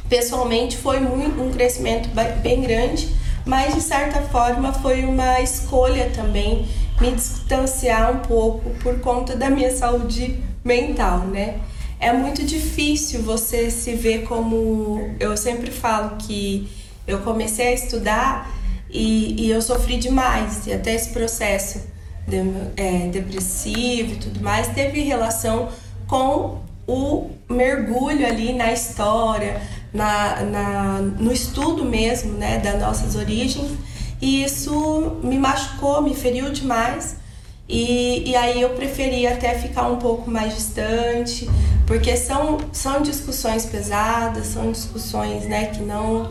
pessoalmente, 0.09 0.77
foi 0.77 1.01
muito, 1.01 1.41
um 1.41 1.51
crescimento 1.51 2.09
bem 2.43 2.63
grande, 2.63 3.09
mas 3.47 3.75
de 3.75 3.81
certa 3.81 4.21
forma 4.23 4.73
foi 4.73 5.05
uma 5.05 5.41
escolha 5.41 6.11
também 6.15 6.69
me 7.01 7.13
distanciar 7.13 8.13
um 8.13 8.19
pouco 8.19 8.71
por 8.83 9.01
conta 9.01 9.35
da 9.35 9.49
minha 9.49 9.75
saúde 9.75 10.39
mental, 10.63 11.21
né? 11.21 11.59
É 11.99 12.13
muito 12.13 12.45
difícil 12.45 13.23
você 13.23 13.71
se 13.71 13.95
ver 13.95 14.23
como. 14.25 15.15
Eu 15.19 15.37
sempre 15.37 15.71
falo 15.71 16.17
que 16.17 16.69
eu 17.07 17.21
comecei 17.21 17.69
a 17.69 17.73
estudar 17.73 18.60
e, 18.93 19.47
e 19.47 19.51
eu 19.51 19.63
sofri 19.63 19.97
demais, 19.97 20.67
e 20.67 20.73
até 20.73 20.95
esse 20.95 21.11
processo 21.11 21.81
de, 22.27 22.39
é, 22.77 23.09
depressivo 23.09 24.13
e 24.13 24.17
tudo 24.17 24.41
mais 24.41 24.69
teve 24.69 25.01
relação 25.01 25.69
com 26.07 26.61
o 26.87 27.31
mergulho 27.49 28.27
ali 28.27 28.53
na 28.53 28.73
história, 28.73 29.61
na, 29.93 30.43
na, 30.43 30.99
no 30.99 31.33
estudo 31.33 31.85
mesmo 31.85 32.33
né, 32.33 32.59
das 32.59 32.81
nossas 32.81 33.15
origens. 33.15 33.71
E 34.21 34.45
isso 34.45 35.19
me 35.23 35.39
machucou, 35.39 36.03
me 36.03 36.15
feriu 36.15 36.51
demais. 36.51 37.17
E, 37.69 38.29
e 38.29 38.37
aí 38.37 38.61
eu 38.61 38.71
preferi 38.71 39.27
até 39.27 39.55
ficar 39.55 39.87
um 39.87 39.97
pouco 39.97 40.29
mais 40.29 40.55
distante, 40.55 41.49
porque 41.87 42.17
são, 42.17 42.59
são 42.73 43.01
discussões 43.01 43.65
pesadas, 43.65 44.49
são 44.49 44.73
discussões 44.73 45.45
né, 45.45 45.67
que 45.67 45.81
não 45.81 46.29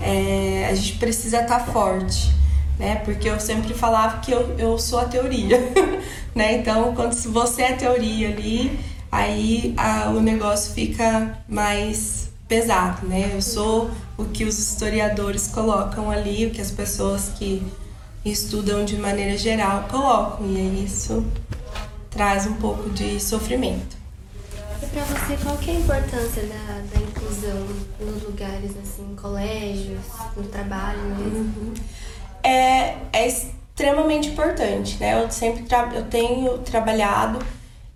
é, 0.00 0.68
a 0.70 0.74
gente 0.74 0.98
precisa 0.98 1.42
estar 1.42 1.60
tá 1.60 1.72
forte, 1.72 2.32
né? 2.78 2.96
Porque 3.04 3.28
eu 3.28 3.38
sempre 3.38 3.74
falava 3.74 4.18
que 4.20 4.32
eu, 4.32 4.56
eu 4.58 4.78
sou 4.78 4.98
a 4.98 5.04
teoria, 5.04 5.58
né? 6.34 6.54
Então, 6.54 6.94
quando 6.94 7.14
você 7.14 7.62
é 7.62 7.74
a 7.74 7.76
teoria 7.76 8.28
ali, 8.28 8.78
aí 9.10 9.74
a, 9.76 10.10
o 10.10 10.20
negócio 10.20 10.72
fica 10.72 11.38
mais 11.48 12.30
pesado, 12.48 13.06
né? 13.06 13.30
Eu 13.34 13.42
sou 13.42 13.90
o 14.16 14.24
que 14.24 14.44
os 14.44 14.58
historiadores 14.58 15.48
colocam 15.48 16.10
ali, 16.10 16.46
o 16.46 16.50
que 16.50 16.60
as 16.60 16.70
pessoas 16.70 17.30
que 17.38 17.62
estudam 18.24 18.84
de 18.84 18.96
maneira 18.96 19.36
geral 19.36 19.84
colocam, 19.88 20.46
e 20.46 20.84
isso 20.84 21.24
traz 22.10 22.46
um 22.46 22.54
pouco 22.54 22.90
de 22.90 23.20
sofrimento. 23.20 23.96
E 24.82 24.86
para 24.86 25.04
você, 25.04 25.36
qual 25.42 25.56
que 25.58 25.70
é 25.70 25.76
a 25.76 25.78
importância 25.78 26.42
da, 26.42 26.82
da 26.92 27.00
inclusão 27.00 27.39
nos 28.00 28.22
lugares, 28.22 28.72
assim, 28.82 29.14
colégios, 29.20 30.04
no 30.36 30.44
trabalho 30.44 31.02
mesmo? 31.16 31.38
Uhum. 31.38 31.74
É, 32.42 32.96
é 33.12 33.28
extremamente 33.28 34.28
importante, 34.28 34.96
né? 34.98 35.22
Eu 35.22 35.30
sempre 35.30 35.64
tra 35.64 35.90
eu 35.94 36.04
tenho 36.04 36.58
trabalhado 36.58 37.38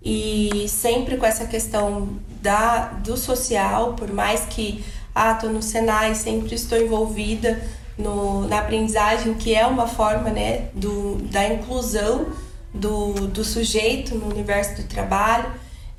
e 0.03 0.67
sempre 0.69 1.17
com 1.17 1.25
essa 1.25 1.45
questão 1.45 2.19
da, 2.41 2.89
do 3.03 3.17
social, 3.17 3.93
por 3.93 4.11
mais 4.13 4.41
que 4.41 4.83
ah, 5.13 5.33
tô 5.33 5.47
no 5.47 5.61
Senai, 5.61 6.13
sempre 6.13 6.53
estou 6.53 6.79
envolvida 6.79 7.61
no, 7.97 8.47
na 8.47 8.59
aprendizagem, 8.59 9.33
que 9.33 9.55
é 9.55 9.65
uma 9.65 9.87
forma 9.87 10.29
né, 10.29 10.69
do, 10.73 11.15
da 11.31 11.47
inclusão 11.47 12.27
do, 12.73 13.13
do 13.27 13.43
sujeito 13.43 14.13
no 14.15 14.29
universo 14.29 14.81
do 14.81 14.87
trabalho. 14.87 15.49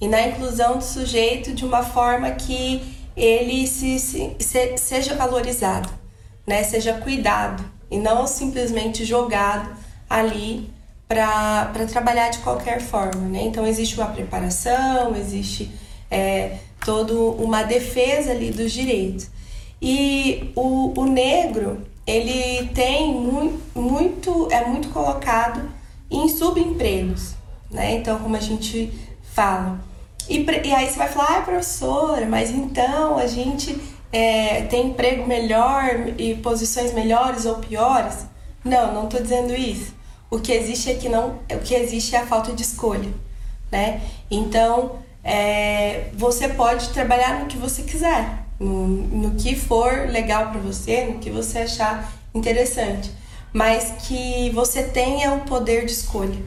e 0.00 0.06
na 0.06 0.28
inclusão 0.28 0.76
do 0.76 0.84
sujeito 0.84 1.54
de 1.54 1.64
uma 1.64 1.82
forma 1.82 2.30
que 2.32 2.95
ele 3.16 3.66
se, 3.66 3.98
se, 3.98 4.36
se 4.38 4.76
seja 4.76 5.14
valorizado, 5.14 5.88
né? 6.46 6.62
seja 6.62 6.94
cuidado 6.94 7.64
e 7.90 7.98
não 7.98 8.26
simplesmente 8.26 9.04
jogado 9.04 9.70
ali 10.08 10.70
para 11.08 11.86
trabalhar 11.90 12.28
de 12.30 12.38
qualquer 12.38 12.80
forma. 12.80 13.22
Né? 13.28 13.42
Então, 13.44 13.66
existe 13.66 13.96
uma 13.96 14.08
preparação, 14.08 15.16
existe 15.16 15.70
é, 16.10 16.58
toda 16.84 17.14
uma 17.14 17.62
defesa 17.62 18.32
ali 18.32 18.50
dos 18.50 18.72
direitos. 18.72 19.28
E 19.80 20.52
o, 20.54 20.98
o 21.00 21.04
negro, 21.04 21.82
ele 22.06 22.68
tem 22.68 23.12
muito, 23.12 23.78
muito, 23.78 24.48
é 24.50 24.64
muito 24.66 24.88
colocado 24.88 25.68
em 26.10 26.28
subempregos, 26.28 27.34
né? 27.70 27.94
Então, 27.96 28.18
como 28.18 28.36
a 28.36 28.40
gente 28.40 28.92
fala. 29.34 29.78
E, 30.28 30.44
e 30.64 30.74
aí 30.74 30.88
você 30.88 30.98
vai 30.98 31.08
falar, 31.08 31.38
ah, 31.38 31.42
professora, 31.42 32.26
mas 32.26 32.50
então 32.50 33.16
a 33.18 33.26
gente 33.26 33.78
é, 34.12 34.62
tem 34.62 34.88
emprego 34.88 35.26
melhor 35.26 36.12
e 36.18 36.34
posições 36.36 36.92
melhores 36.92 37.46
ou 37.46 37.56
piores? 37.56 38.26
Não, 38.64 38.92
não 38.92 39.04
estou 39.04 39.22
dizendo 39.22 39.54
isso. 39.54 39.94
O 40.30 40.40
que 40.40 40.52
existe 40.52 40.90
é 40.90 40.94
que 40.94 41.08
não, 41.08 41.38
o 41.50 41.58
que 41.58 41.74
existe 41.74 42.16
é 42.16 42.18
a 42.18 42.26
falta 42.26 42.52
de 42.52 42.62
escolha, 42.62 43.08
né? 43.70 44.00
Então, 44.28 44.96
é, 45.22 46.10
você 46.14 46.48
pode 46.48 46.88
trabalhar 46.90 47.40
no 47.40 47.46
que 47.46 47.56
você 47.56 47.82
quiser, 47.82 48.44
no, 48.58 48.86
no 48.88 49.34
que 49.36 49.54
for 49.54 50.08
legal 50.08 50.50
para 50.50 50.60
você, 50.60 51.04
no 51.04 51.18
que 51.18 51.30
você 51.30 51.60
achar 51.60 52.12
interessante, 52.34 53.12
mas 53.52 53.92
que 54.06 54.50
você 54.50 54.82
tenha 54.82 55.32
o 55.34 55.40
poder 55.42 55.84
de 55.84 55.92
escolha, 55.92 56.42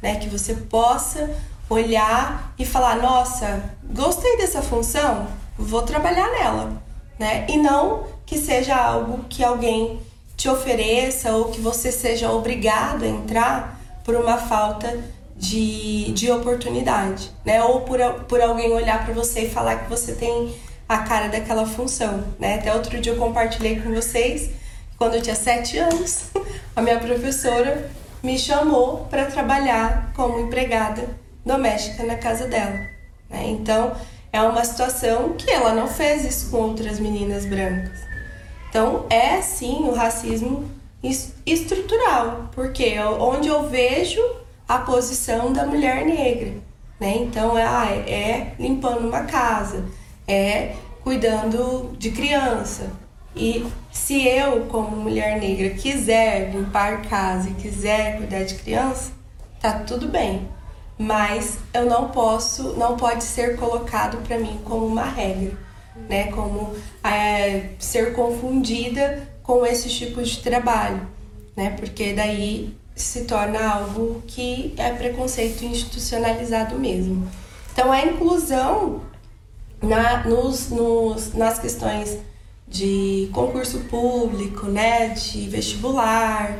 né? 0.00 0.16
Que 0.16 0.28
você 0.28 0.54
possa 0.54 1.36
olhar 1.68 2.54
e 2.58 2.64
falar, 2.64 2.96
nossa, 2.96 3.62
gostei 3.84 4.36
dessa 4.36 4.62
função, 4.62 5.26
vou 5.58 5.82
trabalhar 5.82 6.30
nela, 6.30 6.82
né? 7.18 7.46
E 7.48 7.56
não 7.56 8.06
que 8.24 8.38
seja 8.38 8.76
algo 8.76 9.24
que 9.28 9.42
alguém 9.42 10.00
te 10.36 10.48
ofereça 10.48 11.32
ou 11.32 11.46
que 11.46 11.60
você 11.60 11.90
seja 11.90 12.30
obrigado 12.30 13.04
a 13.04 13.08
entrar 13.08 13.80
por 14.04 14.14
uma 14.14 14.36
falta 14.36 15.02
de, 15.36 16.12
de 16.12 16.30
oportunidade, 16.30 17.30
né? 17.44 17.62
Ou 17.62 17.80
por, 17.80 17.98
por 18.28 18.40
alguém 18.40 18.72
olhar 18.72 19.04
para 19.04 19.14
você 19.14 19.42
e 19.42 19.50
falar 19.50 19.84
que 19.84 19.90
você 19.90 20.12
tem 20.12 20.54
a 20.88 20.98
cara 20.98 21.28
daquela 21.28 21.66
função, 21.66 22.24
né? 22.38 22.54
Até 22.54 22.72
outro 22.72 23.00
dia 23.00 23.12
eu 23.12 23.18
compartilhei 23.18 23.80
com 23.80 23.92
vocês, 23.92 24.50
quando 24.96 25.14
eu 25.14 25.22
tinha 25.22 25.34
sete 25.34 25.78
anos, 25.78 26.30
a 26.76 26.80
minha 26.80 26.98
professora 26.98 27.90
me 28.22 28.38
chamou 28.38 29.06
para 29.10 29.26
trabalhar 29.26 30.12
como 30.14 30.38
empregada 30.38 31.25
doméstica 31.46 32.02
na 32.02 32.16
casa 32.16 32.48
dela, 32.48 32.80
né? 33.30 33.46
Então 33.46 33.94
é 34.32 34.42
uma 34.42 34.64
situação 34.64 35.34
que 35.34 35.48
ela 35.48 35.72
não 35.72 35.86
fez 35.86 36.24
isso 36.24 36.50
com 36.50 36.56
outras 36.58 36.98
meninas 36.98 37.46
brancas. 37.46 38.00
Então 38.68 39.06
é 39.08 39.40
sim 39.40 39.84
o 39.88 39.94
racismo 39.94 40.68
estrutural, 41.46 42.50
porque 42.52 42.98
onde 42.98 43.48
eu 43.48 43.68
vejo 43.68 44.20
a 44.68 44.78
posição 44.78 45.52
da 45.52 45.64
mulher 45.64 46.04
negra, 46.04 46.54
né? 46.98 47.16
Então 47.18 47.56
é, 47.56 47.64
ah, 47.64 47.90
é 47.90 48.54
limpando 48.58 49.06
uma 49.06 49.22
casa, 49.22 49.84
é 50.26 50.74
cuidando 51.04 51.94
de 51.96 52.10
criança. 52.10 52.90
E 53.36 53.66
se 53.92 54.26
eu, 54.26 54.64
como 54.66 54.96
mulher 54.96 55.38
negra, 55.38 55.70
quiser 55.70 56.50
limpar 56.50 57.02
casa 57.02 57.50
e 57.50 57.54
quiser 57.54 58.16
cuidar 58.16 58.44
de 58.44 58.54
criança, 58.54 59.12
tá 59.60 59.80
tudo 59.80 60.08
bem. 60.08 60.48
Mas 60.98 61.58
eu 61.74 61.84
não 61.84 62.08
posso, 62.08 62.74
não 62.74 62.96
pode 62.96 63.22
ser 63.22 63.56
colocado 63.56 64.16
para 64.26 64.38
mim 64.38 64.58
como 64.64 64.86
uma 64.86 65.04
regra, 65.04 65.56
né? 66.08 66.32
Como 66.32 66.74
é, 67.04 67.70
ser 67.78 68.14
confundida 68.14 69.28
com 69.42 69.64
esse 69.66 69.88
tipo 69.88 70.22
de 70.22 70.38
trabalho, 70.38 71.06
né? 71.54 71.70
Porque 71.70 72.14
daí 72.14 72.74
se 72.94 73.24
torna 73.24 73.74
algo 73.74 74.22
que 74.26 74.74
é 74.78 74.90
preconceito 74.90 75.62
institucionalizado 75.64 76.78
mesmo. 76.78 77.30
Então, 77.72 77.92
a 77.92 78.02
inclusão 78.06 79.02
na, 79.82 80.24
nos, 80.24 80.70
nos, 80.70 81.34
nas 81.34 81.58
questões 81.58 82.18
de 82.66 83.28
concurso 83.32 83.80
público, 83.80 84.66
né, 84.66 85.10
de 85.10 85.48
vestibular, 85.48 86.58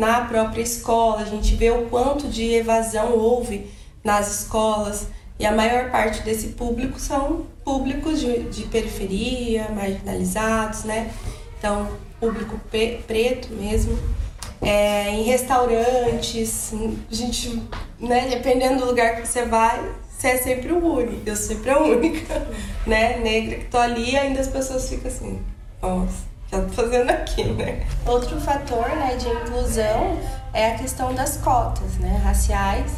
na 0.00 0.22
própria 0.22 0.62
escola, 0.62 1.20
a 1.20 1.24
gente 1.26 1.54
vê 1.54 1.70
o 1.70 1.86
quanto 1.86 2.26
de 2.26 2.54
evasão 2.54 3.12
houve 3.12 3.70
nas 4.02 4.40
escolas 4.40 5.06
e 5.38 5.44
a 5.44 5.52
maior 5.52 5.90
parte 5.90 6.22
desse 6.22 6.48
público 6.48 6.98
são 6.98 7.46
públicos 7.62 8.18
de, 8.18 8.44
de 8.44 8.62
periferia, 8.64 9.68
marginalizados, 9.68 10.84
né? 10.84 11.12
Então, 11.58 11.86
público 12.18 12.58
preto 13.06 13.52
mesmo 13.52 13.98
é, 14.62 15.10
em 15.10 15.22
restaurantes, 15.22 16.72
a 17.10 17.14
gente, 17.14 17.62
né, 17.98 18.28
dependendo 18.28 18.80
do 18.80 18.86
lugar 18.86 19.20
que 19.20 19.28
você 19.28 19.44
vai, 19.44 19.80
você 20.08 20.28
é 20.28 20.36
sempre 20.38 20.72
o 20.72 20.82
único, 20.82 21.20
eu 21.26 21.36
sempre 21.36 21.70
a 21.70 21.78
única, 21.78 22.46
né, 22.86 23.18
negra 23.18 23.56
que 23.58 23.66
tô 23.66 23.78
ali 23.78 24.16
ainda 24.16 24.40
as 24.40 24.48
pessoas 24.48 24.88
ficam 24.88 25.10
assim, 25.10 25.40
nossa, 25.82 26.24
que 26.50 26.56
ela 26.56 26.64
tá 26.64 26.72
fazendo 26.72 27.10
aqui, 27.10 27.44
né? 27.44 27.86
Outro 28.04 28.40
fator, 28.40 28.88
né, 28.88 29.16
de 29.16 29.28
inclusão 29.28 30.18
é 30.52 30.72
a 30.72 30.74
questão 30.76 31.14
das 31.14 31.36
cotas, 31.36 31.94
né, 31.98 32.20
raciais, 32.24 32.92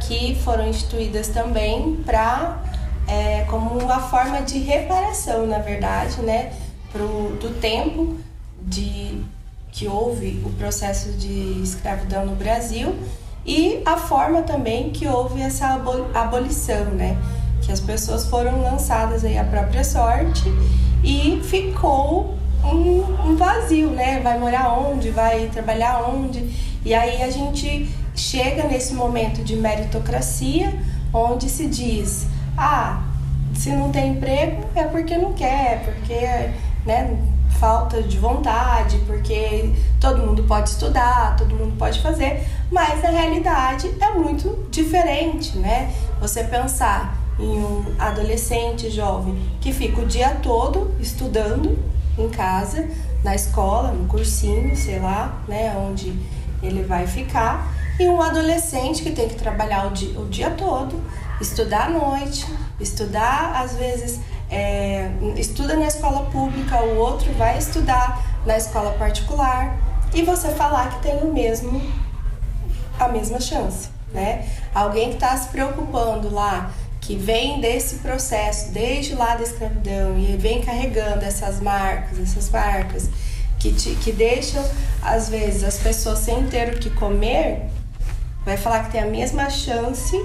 que 0.00 0.36
foram 0.42 0.68
instituídas 0.68 1.28
também 1.28 1.96
para 2.06 2.62
é, 3.08 3.44
como 3.48 3.78
uma 3.78 4.00
forma 4.00 4.42
de 4.42 4.58
reparação, 4.58 5.46
na 5.46 5.58
verdade, 5.58 6.22
né, 6.22 6.52
pro, 6.92 7.36
do 7.40 7.60
tempo 7.60 8.16
de 8.60 9.24
que 9.72 9.88
houve 9.88 10.40
o 10.44 10.50
processo 10.50 11.12
de 11.12 11.60
escravidão 11.62 12.26
no 12.26 12.36
Brasil 12.36 12.94
e 13.44 13.82
a 13.84 13.96
forma 13.96 14.42
também 14.42 14.90
que 14.90 15.08
houve 15.08 15.40
essa 15.40 15.80
abolição, 16.14 16.84
né? 16.92 17.16
Que 17.62 17.72
as 17.72 17.80
pessoas 17.80 18.26
foram 18.26 18.62
lançadas 18.62 19.24
aí 19.24 19.38
à 19.38 19.44
própria 19.44 19.82
sorte 19.82 20.44
e 21.02 21.40
ficou 21.42 22.36
um, 22.64 23.30
um 23.30 23.36
vazio, 23.36 23.90
né? 23.90 24.20
Vai 24.20 24.38
morar 24.38 24.78
onde? 24.78 25.10
Vai 25.10 25.48
trabalhar 25.52 26.08
onde? 26.08 26.72
E 26.84 26.94
aí 26.94 27.22
a 27.22 27.30
gente 27.30 27.88
chega 28.14 28.64
nesse 28.64 28.94
momento 28.94 29.42
de 29.42 29.56
meritocracia, 29.56 30.72
onde 31.12 31.48
se 31.48 31.66
diz: 31.66 32.26
ah, 32.56 33.02
se 33.54 33.70
não 33.70 33.90
tem 33.90 34.12
emprego 34.12 34.64
é 34.74 34.84
porque 34.84 35.16
não 35.16 35.32
quer, 35.32 35.84
porque 35.84 36.14
né, 36.86 37.16
falta 37.60 38.02
de 38.02 38.18
vontade, 38.18 38.98
porque 39.06 39.72
todo 40.00 40.26
mundo 40.26 40.42
pode 40.44 40.70
estudar, 40.70 41.36
todo 41.36 41.54
mundo 41.54 41.76
pode 41.78 42.00
fazer, 42.00 42.44
mas 42.70 43.02
na 43.02 43.10
realidade 43.10 43.88
é 44.00 44.10
muito 44.10 44.66
diferente, 44.70 45.56
né? 45.58 45.92
Você 46.20 46.44
pensar 46.44 47.16
em 47.38 47.58
um 47.58 47.84
adolescente 47.98 48.90
jovem 48.90 49.36
que 49.60 49.72
fica 49.72 50.00
o 50.00 50.06
dia 50.06 50.30
todo 50.42 50.92
estudando 51.00 51.78
em 52.18 52.28
casa, 52.28 52.88
na 53.22 53.34
escola, 53.34 53.92
no 53.92 54.06
cursinho, 54.06 54.76
sei 54.76 54.98
lá, 54.98 55.40
né, 55.48 55.74
onde 55.76 56.18
ele 56.62 56.82
vai 56.82 57.06
ficar, 57.06 57.72
e 57.98 58.08
um 58.08 58.20
adolescente 58.20 59.02
que 59.02 59.10
tem 59.10 59.28
que 59.28 59.34
trabalhar 59.34 59.86
o 59.86 59.90
dia, 59.90 60.18
o 60.18 60.28
dia 60.28 60.50
todo, 60.50 61.00
estudar 61.40 61.86
à 61.86 61.90
noite, 61.90 62.46
estudar 62.80 63.60
às 63.60 63.76
vezes 63.76 64.20
é, 64.50 65.10
estuda 65.36 65.76
na 65.76 65.86
escola 65.86 66.26
pública, 66.30 66.82
o 66.82 66.98
outro 66.98 67.32
vai 67.34 67.58
estudar 67.58 68.22
na 68.44 68.56
escola 68.56 68.92
particular 68.92 69.76
e 70.14 70.22
você 70.22 70.48
falar 70.50 70.90
que 70.90 71.02
tem 71.02 71.16
o 71.22 71.32
mesmo 71.32 71.80
a 73.00 73.08
mesma 73.08 73.40
chance, 73.40 73.88
né? 74.12 74.46
Alguém 74.74 75.08
que 75.08 75.14
está 75.14 75.36
se 75.36 75.48
preocupando 75.48 76.32
lá, 76.32 76.70
que 77.12 77.16
vem 77.18 77.60
desse 77.60 77.96
processo 77.96 78.72
desde 78.72 79.14
lá 79.14 79.34
da 79.34 79.42
escravidão 79.42 80.18
e 80.18 80.34
vem 80.38 80.62
carregando 80.62 81.22
essas 81.22 81.60
marcas, 81.60 82.18
essas 82.18 82.48
marcas 82.48 83.10
que, 83.58 83.70
te, 83.70 83.90
que 83.96 84.10
deixam 84.10 84.64
às 85.02 85.28
vezes 85.28 85.62
as 85.62 85.76
pessoas 85.76 86.20
sem 86.20 86.46
ter 86.46 86.72
o 86.72 86.78
que 86.78 86.88
comer, 86.88 87.68
vai 88.46 88.56
falar 88.56 88.84
que 88.84 88.92
tem 88.92 89.02
a 89.02 89.06
mesma 89.06 89.50
chance 89.50 90.16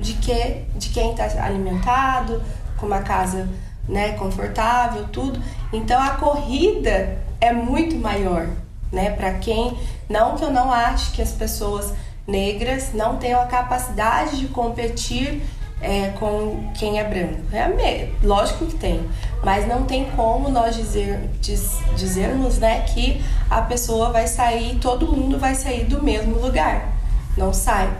de 0.00 0.14
que 0.14 0.64
de 0.74 0.88
quem 0.88 1.10
está 1.10 1.26
alimentado, 1.44 2.42
com 2.78 2.86
uma 2.86 3.02
casa 3.02 3.46
né, 3.86 4.12
confortável, 4.12 5.08
tudo. 5.08 5.38
Então 5.70 6.00
a 6.00 6.12
corrida 6.12 7.18
é 7.42 7.52
muito 7.52 7.94
maior, 7.96 8.48
né, 8.90 9.10
para 9.10 9.34
quem 9.34 9.76
não 10.08 10.34
que 10.34 10.44
eu 10.44 10.50
não 10.50 10.72
acho 10.72 11.12
que 11.12 11.20
as 11.20 11.32
pessoas 11.32 11.92
negras 12.26 12.94
não 12.94 13.18
tenham 13.18 13.38
a 13.38 13.46
capacidade 13.46 14.38
de 14.38 14.48
competir 14.48 15.42
é, 15.82 16.08
com 16.18 16.70
quem 16.74 16.98
é 16.98 17.04
branco. 17.04 17.40
É, 17.52 18.08
lógico 18.22 18.66
que 18.66 18.76
tem, 18.76 19.06
mas 19.42 19.66
não 19.66 19.84
tem 19.84 20.04
como 20.16 20.48
nós 20.48 20.76
dizer, 20.76 21.28
diz, 21.40 21.78
dizermos 21.96 22.58
né, 22.58 22.80
que 22.82 23.22
a 23.50 23.60
pessoa 23.60 24.10
vai 24.10 24.26
sair, 24.26 24.78
todo 24.80 25.06
mundo 25.14 25.38
vai 25.38 25.54
sair 25.54 25.84
do 25.84 26.02
mesmo 26.02 26.38
lugar. 26.38 26.88
Não 27.36 27.52
sai. 27.52 27.92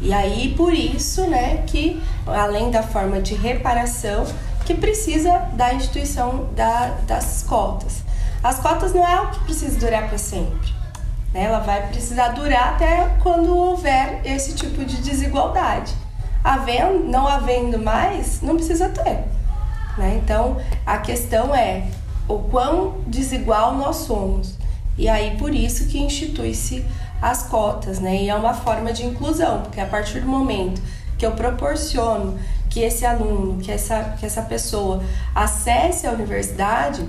E 0.00 0.12
aí, 0.12 0.54
por 0.56 0.72
isso, 0.72 1.26
né, 1.26 1.64
que 1.66 2.02
além 2.26 2.70
da 2.70 2.82
forma 2.82 3.20
de 3.20 3.34
reparação, 3.34 4.26
que 4.64 4.74
precisa 4.74 5.38
da 5.52 5.74
instituição 5.74 6.48
da, 6.54 6.98
das 7.06 7.42
cotas. 7.42 8.02
As 8.42 8.58
cotas 8.58 8.92
não 8.92 9.06
é 9.06 9.14
algo 9.14 9.32
que 9.32 9.44
precisa 9.44 9.78
durar 9.78 10.08
para 10.08 10.18
sempre. 10.18 10.72
Né? 11.32 11.44
Ela 11.44 11.60
vai 11.60 11.88
precisar 11.88 12.28
durar 12.28 12.74
até 12.74 13.10
quando 13.22 13.56
houver 13.56 14.20
esse 14.24 14.54
tipo 14.54 14.84
de 14.84 14.96
desigualdade. 14.98 15.94
Havendo, 16.44 17.04
não 17.04 17.26
havendo 17.26 17.78
mais, 17.78 18.42
não 18.42 18.54
precisa 18.54 18.90
ter. 18.90 19.24
Né? 19.96 20.20
Então, 20.22 20.58
a 20.84 20.98
questão 20.98 21.54
é 21.54 21.86
o 22.28 22.38
quão 22.38 22.98
desigual 23.06 23.74
nós 23.74 23.96
somos. 23.96 24.54
E 24.96 25.08
aí, 25.08 25.36
por 25.38 25.52
isso 25.54 25.86
que 25.86 25.98
institui-se 25.98 26.84
as 27.20 27.44
cotas, 27.44 27.98
né? 27.98 28.16
E 28.16 28.28
é 28.28 28.34
uma 28.34 28.54
forma 28.54 28.92
de 28.92 29.04
inclusão, 29.04 29.62
porque 29.62 29.80
a 29.80 29.86
partir 29.86 30.20
do 30.20 30.28
momento 30.28 30.80
que 31.16 31.24
eu 31.24 31.32
proporciono 31.32 32.38
que 32.68 32.80
esse 32.80 33.06
aluno, 33.06 33.60
que 33.62 33.70
essa, 33.70 34.16
que 34.18 34.26
essa 34.26 34.42
pessoa 34.42 35.02
acesse 35.34 36.06
a 36.06 36.10
universidade, 36.10 37.08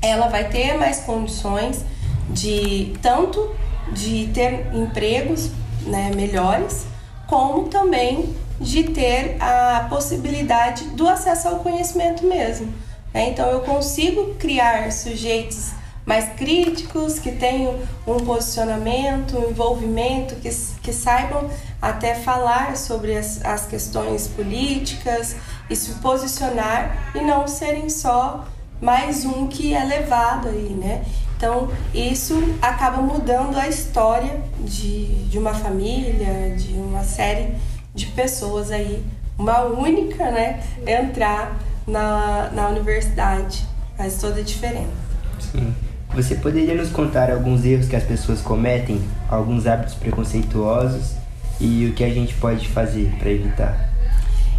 ela 0.00 0.28
vai 0.28 0.48
ter 0.48 0.78
mais 0.78 1.00
condições 1.00 1.84
de 2.30 2.94
tanto 3.00 3.54
de 3.92 4.30
ter 4.32 4.74
empregos 4.74 5.50
né, 5.86 6.10
melhores, 6.14 6.86
como 7.26 7.68
também 7.68 8.34
de 8.64 8.84
ter 8.84 9.36
a 9.38 9.86
possibilidade 9.88 10.84
do 10.90 11.06
acesso 11.06 11.48
ao 11.48 11.56
conhecimento 11.56 12.26
mesmo. 12.26 12.72
Né? 13.12 13.28
Então 13.28 13.48
eu 13.50 13.60
consigo 13.60 14.34
criar 14.34 14.90
sujeitos 14.90 15.72
mais 16.06 16.34
críticos, 16.34 17.18
que 17.18 17.32
tenham 17.32 17.78
um 18.06 18.18
posicionamento, 18.18 19.38
um 19.38 19.50
envolvimento, 19.50 20.34
que, 20.36 20.50
que 20.82 20.92
saibam 20.92 21.48
até 21.80 22.14
falar 22.14 22.76
sobre 22.76 23.16
as, 23.16 23.42
as 23.44 23.66
questões 23.66 24.28
políticas 24.28 25.36
e 25.70 25.74
se 25.74 25.94
posicionar 25.94 27.12
e 27.14 27.22
não 27.22 27.48
serem 27.48 27.88
só 27.88 28.44
mais 28.82 29.24
um 29.24 29.46
que 29.46 29.72
é 29.72 29.82
levado 29.82 30.48
aí, 30.48 30.74
né? 30.74 31.04
Então, 31.36 31.70
isso 31.94 32.34
acaba 32.60 33.00
mudando 33.00 33.56
a 33.56 33.66
história 33.66 34.42
de, 34.60 35.06
de 35.26 35.38
uma 35.38 35.54
família, 35.54 36.54
de 36.56 36.74
uma 36.74 37.02
série 37.02 37.54
de 37.94 38.06
pessoas 38.06 38.70
aí. 38.70 39.04
Uma 39.38 39.62
única, 39.62 40.30
né? 40.30 40.62
Entrar 40.86 41.56
na, 41.86 42.50
na 42.52 42.68
universidade 42.68 43.64
faz 43.96 44.18
toda 44.18 44.40
a 44.40 44.42
diferença. 44.42 44.92
Sim. 45.40 45.74
Você 46.14 46.36
poderia 46.36 46.74
nos 46.74 46.90
contar 46.90 47.30
alguns 47.30 47.64
erros 47.64 47.88
que 47.88 47.96
as 47.96 48.04
pessoas 48.04 48.40
cometem, 48.40 49.02
alguns 49.28 49.66
hábitos 49.66 49.94
preconceituosos 49.94 51.12
e 51.60 51.86
o 51.86 51.92
que 51.92 52.04
a 52.04 52.10
gente 52.10 52.34
pode 52.34 52.68
fazer 52.68 53.12
para 53.18 53.30
evitar? 53.30 53.90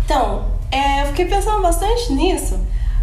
Então, 0.04 0.52
é, 0.70 1.04
eu 1.04 1.08
fiquei 1.08 1.26
pensando 1.26 1.62
bastante 1.62 2.12
nisso, 2.12 2.60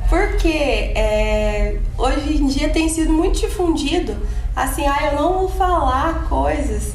porque 0.09 0.49
é, 0.49 1.79
hoje 1.97 2.37
em 2.37 2.47
dia 2.47 2.68
tem 2.68 2.88
sido 2.88 3.12
muito 3.12 3.40
difundido 3.40 4.14
assim, 4.55 4.87
ah, 4.87 5.11
eu 5.11 5.21
não 5.21 5.33
vou 5.40 5.49
falar 5.49 6.27
coisas 6.29 6.92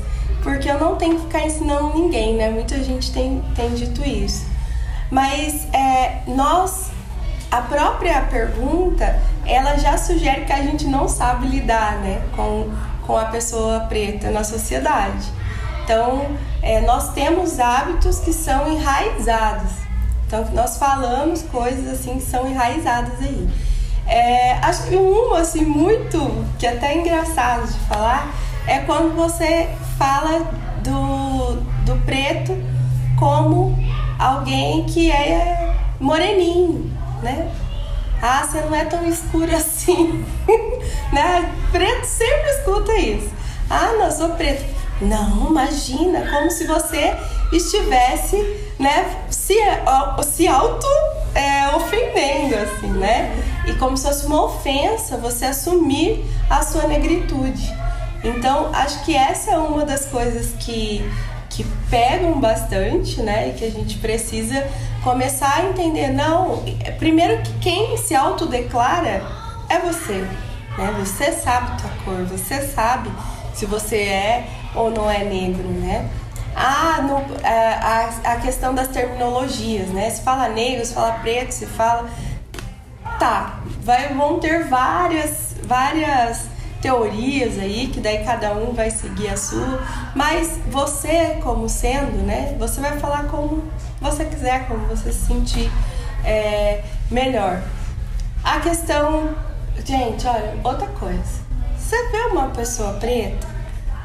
porque 0.47 0.71
eu 0.71 0.79
não 0.79 0.95
tenho 0.95 1.15
que 1.15 1.23
ficar 1.23 1.45
ensinando 1.45 1.93
ninguém, 1.93 2.37
né? 2.37 2.49
Muita 2.49 2.81
gente 2.81 3.11
tem, 3.11 3.43
tem 3.53 3.73
dito 3.73 4.01
isso. 4.07 4.45
Mas 5.11 5.67
é, 5.73 6.21
nós 6.25 6.89
a 7.51 7.61
própria 7.61 8.21
pergunta 8.21 9.19
ela 9.45 9.77
já 9.77 9.97
sugere 9.97 10.45
que 10.45 10.53
a 10.53 10.61
gente 10.61 10.85
não 10.87 11.09
sabe 11.09 11.47
lidar 11.47 11.97
né, 11.97 12.21
com, 12.33 12.69
com 13.05 13.17
a 13.17 13.25
pessoa 13.25 13.81
preta 13.81 14.31
na 14.31 14.45
sociedade. 14.45 15.27
Então, 15.83 16.37
é, 16.61 16.79
nós 16.79 17.11
temos 17.11 17.59
hábitos 17.59 18.19
que 18.19 18.31
são 18.31 18.71
enraizados. 18.71 19.71
Então, 20.25 20.45
nós 20.53 20.77
falamos 20.77 21.41
coisas 21.41 21.89
assim 21.91 22.15
que 22.15 22.23
são 22.23 22.47
enraizadas 22.47 23.19
aí. 23.19 23.49
É, 24.07 24.53
acho 24.59 24.83
que 24.83 24.95
um 24.95 25.33
assim 25.33 25.65
muito 25.65 26.45
que 26.57 26.65
é 26.65 26.71
até 26.71 26.97
engraçado 26.97 27.67
de 27.67 27.79
falar 27.79 28.33
é 28.67 28.79
quando 28.79 29.15
você 29.15 29.69
fala 29.97 30.51
do, 30.83 31.55
do 31.85 32.05
preto 32.05 32.55
como 33.17 33.75
alguém 34.19 34.83
que 34.85 35.11
é 35.11 35.75
moreninho, 35.99 36.91
né? 37.23 37.51
Ah, 38.21 38.45
você 38.45 38.61
não 38.61 38.75
é 38.75 38.85
tão 38.85 39.07
escuro 39.07 39.55
assim, 39.55 40.25
né? 41.13 41.51
Preto 41.71 42.05
sempre 42.05 42.49
escuta 42.51 42.93
isso. 42.95 43.29
Ah, 43.69 43.93
não, 43.99 44.11
sou 44.11 44.29
preto. 44.29 44.65
Não, 45.01 45.47
imagina, 45.49 46.27
como 46.31 46.49
se 46.49 46.65
você 46.65 47.15
estivesse, 47.51 48.37
né, 48.79 49.15
se, 49.29 49.55
se 50.23 50.47
auto 50.47 50.87
é, 51.35 51.75
ofendendo, 51.75 52.55
assim, 52.55 52.87
né? 52.87 53.31
E 53.67 53.73
como 53.73 53.95
se 53.95 54.07
fosse 54.07 54.25
uma 54.25 54.45
ofensa 54.45 55.17
você 55.17 55.45
assumir 55.45 56.25
a 56.49 56.63
sua 56.63 56.87
negritude. 56.87 57.71
Então, 58.27 58.69
acho 58.73 59.05
que 59.05 59.15
essa 59.15 59.51
é 59.51 59.57
uma 59.57 59.85
das 59.85 60.05
coisas 60.07 60.53
que, 60.59 61.09
que 61.49 61.63
pegam 61.89 62.39
bastante, 62.39 63.21
né? 63.21 63.49
E 63.49 63.53
que 63.53 63.63
a 63.63 63.71
gente 63.71 63.97
precisa 63.99 64.67
começar 65.03 65.61
a 65.61 65.65
entender, 65.65 66.09
não, 66.09 66.63
primeiro 66.99 67.41
que 67.41 67.53
quem 67.59 67.95
se 67.97 68.13
autodeclara 68.13 69.23
é 69.69 69.79
você, 69.79 70.27
né? 70.77 70.93
Você 70.99 71.31
sabe 71.31 71.81
tua 71.81 71.89
cor, 72.03 72.25
você 72.25 72.61
sabe 72.61 73.09
se 73.53 73.65
você 73.65 73.97
é 73.97 74.47
ou 74.75 74.91
não 74.91 75.09
é 75.09 75.23
negro, 75.23 75.67
né? 75.67 76.09
Ah, 76.53 77.01
no, 77.03 77.17
a, 77.43 78.29
a, 78.29 78.33
a 78.33 78.35
questão 78.37 78.73
das 78.73 78.89
terminologias, 78.89 79.87
né? 79.89 80.09
Se 80.09 80.21
fala 80.21 80.49
negro, 80.49 80.85
se 80.85 80.93
fala 80.93 81.13
preto, 81.13 81.51
se 81.51 81.65
fala... 81.65 82.09
Tá, 83.19 83.59
vai, 83.81 84.13
vão 84.13 84.39
ter 84.39 84.65
várias, 84.65 85.55
várias 85.63 86.45
teorias 86.81 87.57
aí, 87.59 87.87
que 87.87 87.99
daí 87.99 88.23
cada 88.23 88.53
um 88.53 88.73
vai 88.73 88.89
seguir 88.89 89.29
a 89.29 89.37
sua, 89.37 89.79
mas 90.15 90.59
você, 90.67 91.39
como 91.43 91.67
sendo, 91.67 92.25
né, 92.25 92.55
você 92.59 92.79
vai 92.79 92.97
falar 92.99 93.25
como 93.25 93.63
você 93.99 94.25
quiser, 94.25 94.67
como 94.67 94.85
você 94.87 95.11
se 95.11 95.25
sentir 95.25 95.71
é, 96.23 96.83
melhor. 97.09 97.61
A 98.43 98.59
questão, 98.59 99.35
gente, 99.83 100.25
olha, 100.27 100.55
outra 100.63 100.87
coisa. 100.87 101.47
Você 101.77 102.09
vê 102.09 102.17
uma 102.31 102.49
pessoa 102.49 102.93
preta, 102.93 103.47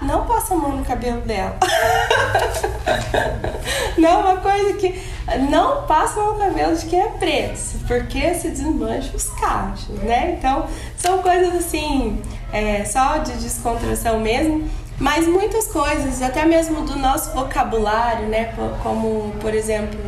não 0.00 0.26
passa 0.26 0.54
a 0.54 0.56
mão 0.56 0.76
no 0.76 0.85
cabelo 0.85 1.20
dela. 1.22 1.56
não, 3.98 4.11
é 4.11 4.16
uma 4.16 4.37
coisa 4.37 4.74
que 4.74 5.02
não 5.50 5.87
passa 5.87 6.20
no 6.20 6.35
cabelo 6.35 6.76
de 6.76 6.87
quem 6.87 7.00
é 7.00 7.08
preto, 7.08 7.58
porque 7.87 8.35
se 8.35 8.50
desmancha 8.50 9.16
os 9.16 9.28
cachos, 9.30 9.96
né? 10.00 10.37
Então, 10.38 10.66
são 10.96 11.18
coisas 11.18 11.54
assim, 11.54 12.20
é, 12.53 12.85
só 12.85 13.19
de 13.19 13.33
descontração 13.33 14.21
mesmo, 14.21 14.69
mas 14.99 15.27
muitas 15.27 15.67
coisas, 15.69 16.23
até 16.23 16.45
mesmo 16.45 16.83
do 16.83 16.97
nosso 16.97 17.33
vocabulário, 17.33 18.29
né? 18.29 18.55
Como, 18.83 19.33
por 19.41 19.55
exemplo, 19.55 19.99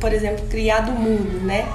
por 0.00 0.12
exemplo, 0.12 0.46
criado 0.46 0.92
mudo, 0.92 1.44
né? 1.44 1.66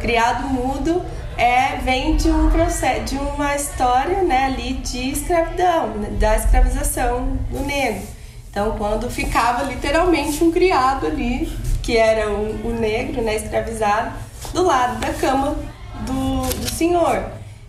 Criado 0.00 0.46
mudo 0.48 1.02
é, 1.36 1.76
vem 1.76 2.16
de 2.16 2.30
um 2.30 2.50
processo, 2.50 3.04
de 3.04 3.16
uma 3.16 3.56
história, 3.56 4.22
né, 4.22 4.44
ali 4.44 4.74
de 4.74 5.10
escravidão, 5.10 5.88
né, 5.88 6.10
da 6.18 6.36
escravização 6.36 7.38
do 7.50 7.60
negro. 7.60 8.02
Então, 8.50 8.76
quando 8.76 9.10
ficava 9.10 9.62
literalmente 9.62 10.42
um 10.44 10.50
criado 10.50 11.06
ali, 11.06 11.46
que 11.82 11.96
era 11.96 12.28
o, 12.28 12.76
negro, 12.78 13.22
né, 13.22 13.36
escravizado, 13.36 14.12
do 14.52 14.64
lado 14.64 15.00
da 15.00 15.14
cama 15.14 15.56
do, 16.00 16.42
do 16.60 16.68
senhor. 16.68 17.24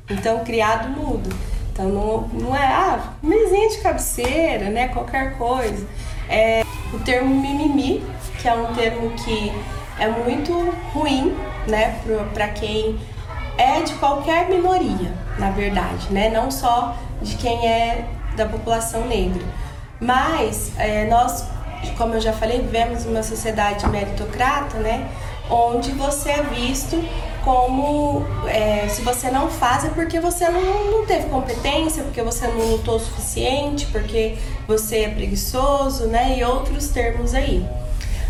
Então, 0.10 0.44
criado 0.44 0.90
mudo. 0.90 1.30
Então 1.72 1.88
não, 1.90 2.22
não 2.34 2.56
é, 2.56 2.66
ah, 2.66 3.14
mesinha 3.24 3.70
de 3.70 3.78
cabeceira, 3.78 4.70
né? 4.70 4.90
Qualquer 4.90 5.38
coisa. 5.38 5.86
É 6.30 6.64
o 6.94 7.00
termo 7.00 7.34
mimimi, 7.42 8.04
que 8.40 8.48
é 8.48 8.54
um 8.54 8.74
termo 8.74 9.12
que 9.12 9.52
é 10.00 10.08
muito 10.08 10.54
ruim, 10.94 11.36
né, 11.68 12.00
para 12.34 12.48
quem 12.48 13.00
é 13.58 13.82
de 13.82 13.94
qualquer 13.96 14.50
minoria, 14.50 15.14
na 15.38 15.52
verdade, 15.52 16.12
né? 16.12 16.30
Não 16.30 16.50
só 16.50 16.96
de 17.22 17.36
quem 17.36 17.68
é 17.68 18.06
da 18.36 18.46
população 18.46 19.06
negra. 19.06 19.44
Mas 20.00 20.72
é, 20.78 21.06
nós, 21.06 21.46
como 21.98 22.16
eu 22.16 22.22
já 22.22 22.34
falei, 22.34 22.62
vivemos 22.62 23.06
uma 23.06 23.22
sociedade 23.22 23.88
meritocrata, 23.88 24.78
né? 24.80 25.08
Onde 25.50 25.92
você 25.92 26.32
é 26.32 26.44
visto 26.44 27.04
como 27.44 28.26
é, 28.48 28.88
se 28.88 29.02
você 29.02 29.32
não 29.32 29.50
faz 29.50 29.86
é 29.86 29.90
porque 29.90 30.20
você 30.20 30.48
não, 30.50 30.92
não 30.92 31.06
teve 31.06 31.30
competência, 31.30 32.04
porque 32.04 32.22
você 32.22 32.48
não 32.48 32.72
lutou 32.72 32.96
o 32.96 33.00
suficiente, 33.00 33.86
porque 33.88 34.38
você 34.68 35.00
é 35.06 35.10
preguiçoso, 35.10 36.06
né? 36.08 36.38
E 36.38 36.44
outros 36.44 36.90
termos 36.90 37.34
aí. 37.34 37.66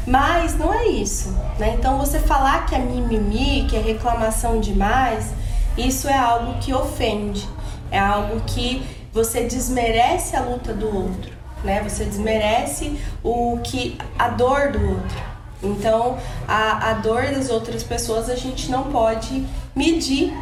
Mas 0.08 0.58
não 0.58 0.74
é 0.74 0.88
isso, 0.88 1.30
né? 1.60 1.76
Então 1.78 1.98
você 1.98 2.20
falar 2.20 2.66
que 2.66 2.74
é 2.74 2.80
mimimi, 2.80 3.68
que 3.70 3.76
é 3.76 3.82
reclamação 3.82 4.60
demais, 4.60 5.32
isso 5.78 6.08
é 6.08 6.18
algo 6.18 6.60
que 6.60 6.74
ofende, 6.74 7.48
é 7.92 8.00
algo 8.00 8.42
que 8.42 8.84
você 9.14 9.44
desmerece 9.44 10.36
a 10.36 10.42
luta 10.42 10.74
do 10.74 10.88
outro. 10.88 11.32
né? 11.64 11.82
Você 11.88 12.06
desmerece 12.06 13.00
o 13.24 13.60
que 13.64 13.98
a 14.18 14.30
dor 14.30 14.72
do 14.72 14.84
outro. 14.84 15.31
Então, 15.64 16.18
a, 16.48 16.90
a 16.90 16.94
dor 16.94 17.24
das 17.28 17.50
outras 17.50 17.84
pessoas 17.84 18.30
a 18.30 18.36
gente 18.36 18.72
não 18.72 18.92
pode 18.92 19.46
medir, 19.76 20.34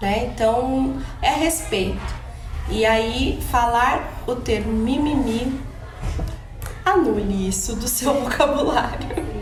né? 0.00 0.30
Então, 0.32 1.00
é 1.20 1.30
respeito. 1.30 2.22
E 2.70 2.86
aí, 2.86 3.38
falar 3.50 4.22
o 4.26 4.34
termo 4.36 4.72
mimimi, 4.72 5.60
anule 6.84 7.48
isso 7.48 7.76
do 7.76 7.86
seu 7.86 8.14
vocabulário. 8.22 9.32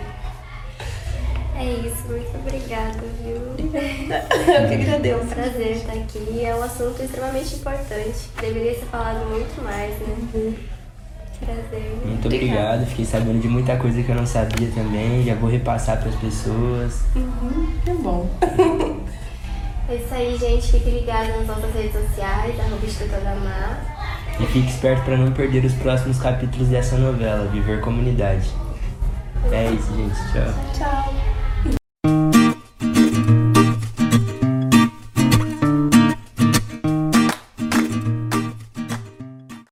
É 1.56 1.64
isso, 1.64 2.08
muito 2.08 2.36
obrigada, 2.38 2.98
viu? 3.22 3.36
Eu 3.36 4.68
que 4.68 4.74
agradeço. 4.74 5.20
É 5.20 5.22
um 5.22 5.26
prazer 5.26 5.72
estar 5.72 5.92
aqui. 5.92 6.42
É 6.42 6.54
um 6.54 6.62
assunto 6.62 7.02
extremamente 7.02 7.54
importante. 7.56 8.30
Deveria 8.40 8.74
ser 8.78 8.86
falado 8.86 9.26
muito 9.26 9.62
mais, 9.62 9.90
né? 10.00 10.16
Uhum. 10.32 10.79
Prazer. 11.44 12.02
Muito 12.04 12.26
obrigado, 12.26 12.86
fiquei 12.86 13.04
sabendo 13.04 13.40
de 13.40 13.48
muita 13.48 13.76
coisa 13.76 14.02
que 14.02 14.08
eu 14.08 14.14
não 14.14 14.26
sabia 14.26 14.68
também, 14.74 15.22
já 15.24 15.34
vou 15.34 15.50
repassar 15.50 15.98
para 15.98 16.10
as 16.10 16.16
pessoas. 16.16 17.02
Uhum, 17.16 17.72
que 17.84 17.90
bom. 17.92 18.28
É 19.90 19.96
isso 19.96 20.14
aí, 20.14 20.38
gente. 20.38 20.70
Fique 20.70 20.88
ligado 20.88 21.30
nas 21.30 21.48
nossas 21.48 21.74
redes 21.74 21.90
sociais, 21.90 22.60
arroba 22.60 22.86
Instituto 22.86 23.24
da 23.24 23.34
Mar. 23.34 24.36
E 24.38 24.46
fique 24.46 24.70
esperto 24.70 25.02
para 25.02 25.16
não 25.16 25.32
perder 25.32 25.64
os 25.64 25.74
próximos 25.74 26.16
capítulos 26.16 26.68
dessa 26.68 26.96
novela, 26.96 27.48
Viver 27.48 27.80
Comunidade. 27.80 28.48
É 29.50 29.68
isso, 29.72 29.92
gente. 29.96 30.14
Tchau. 30.32 30.54
Tchau. 30.78 31.19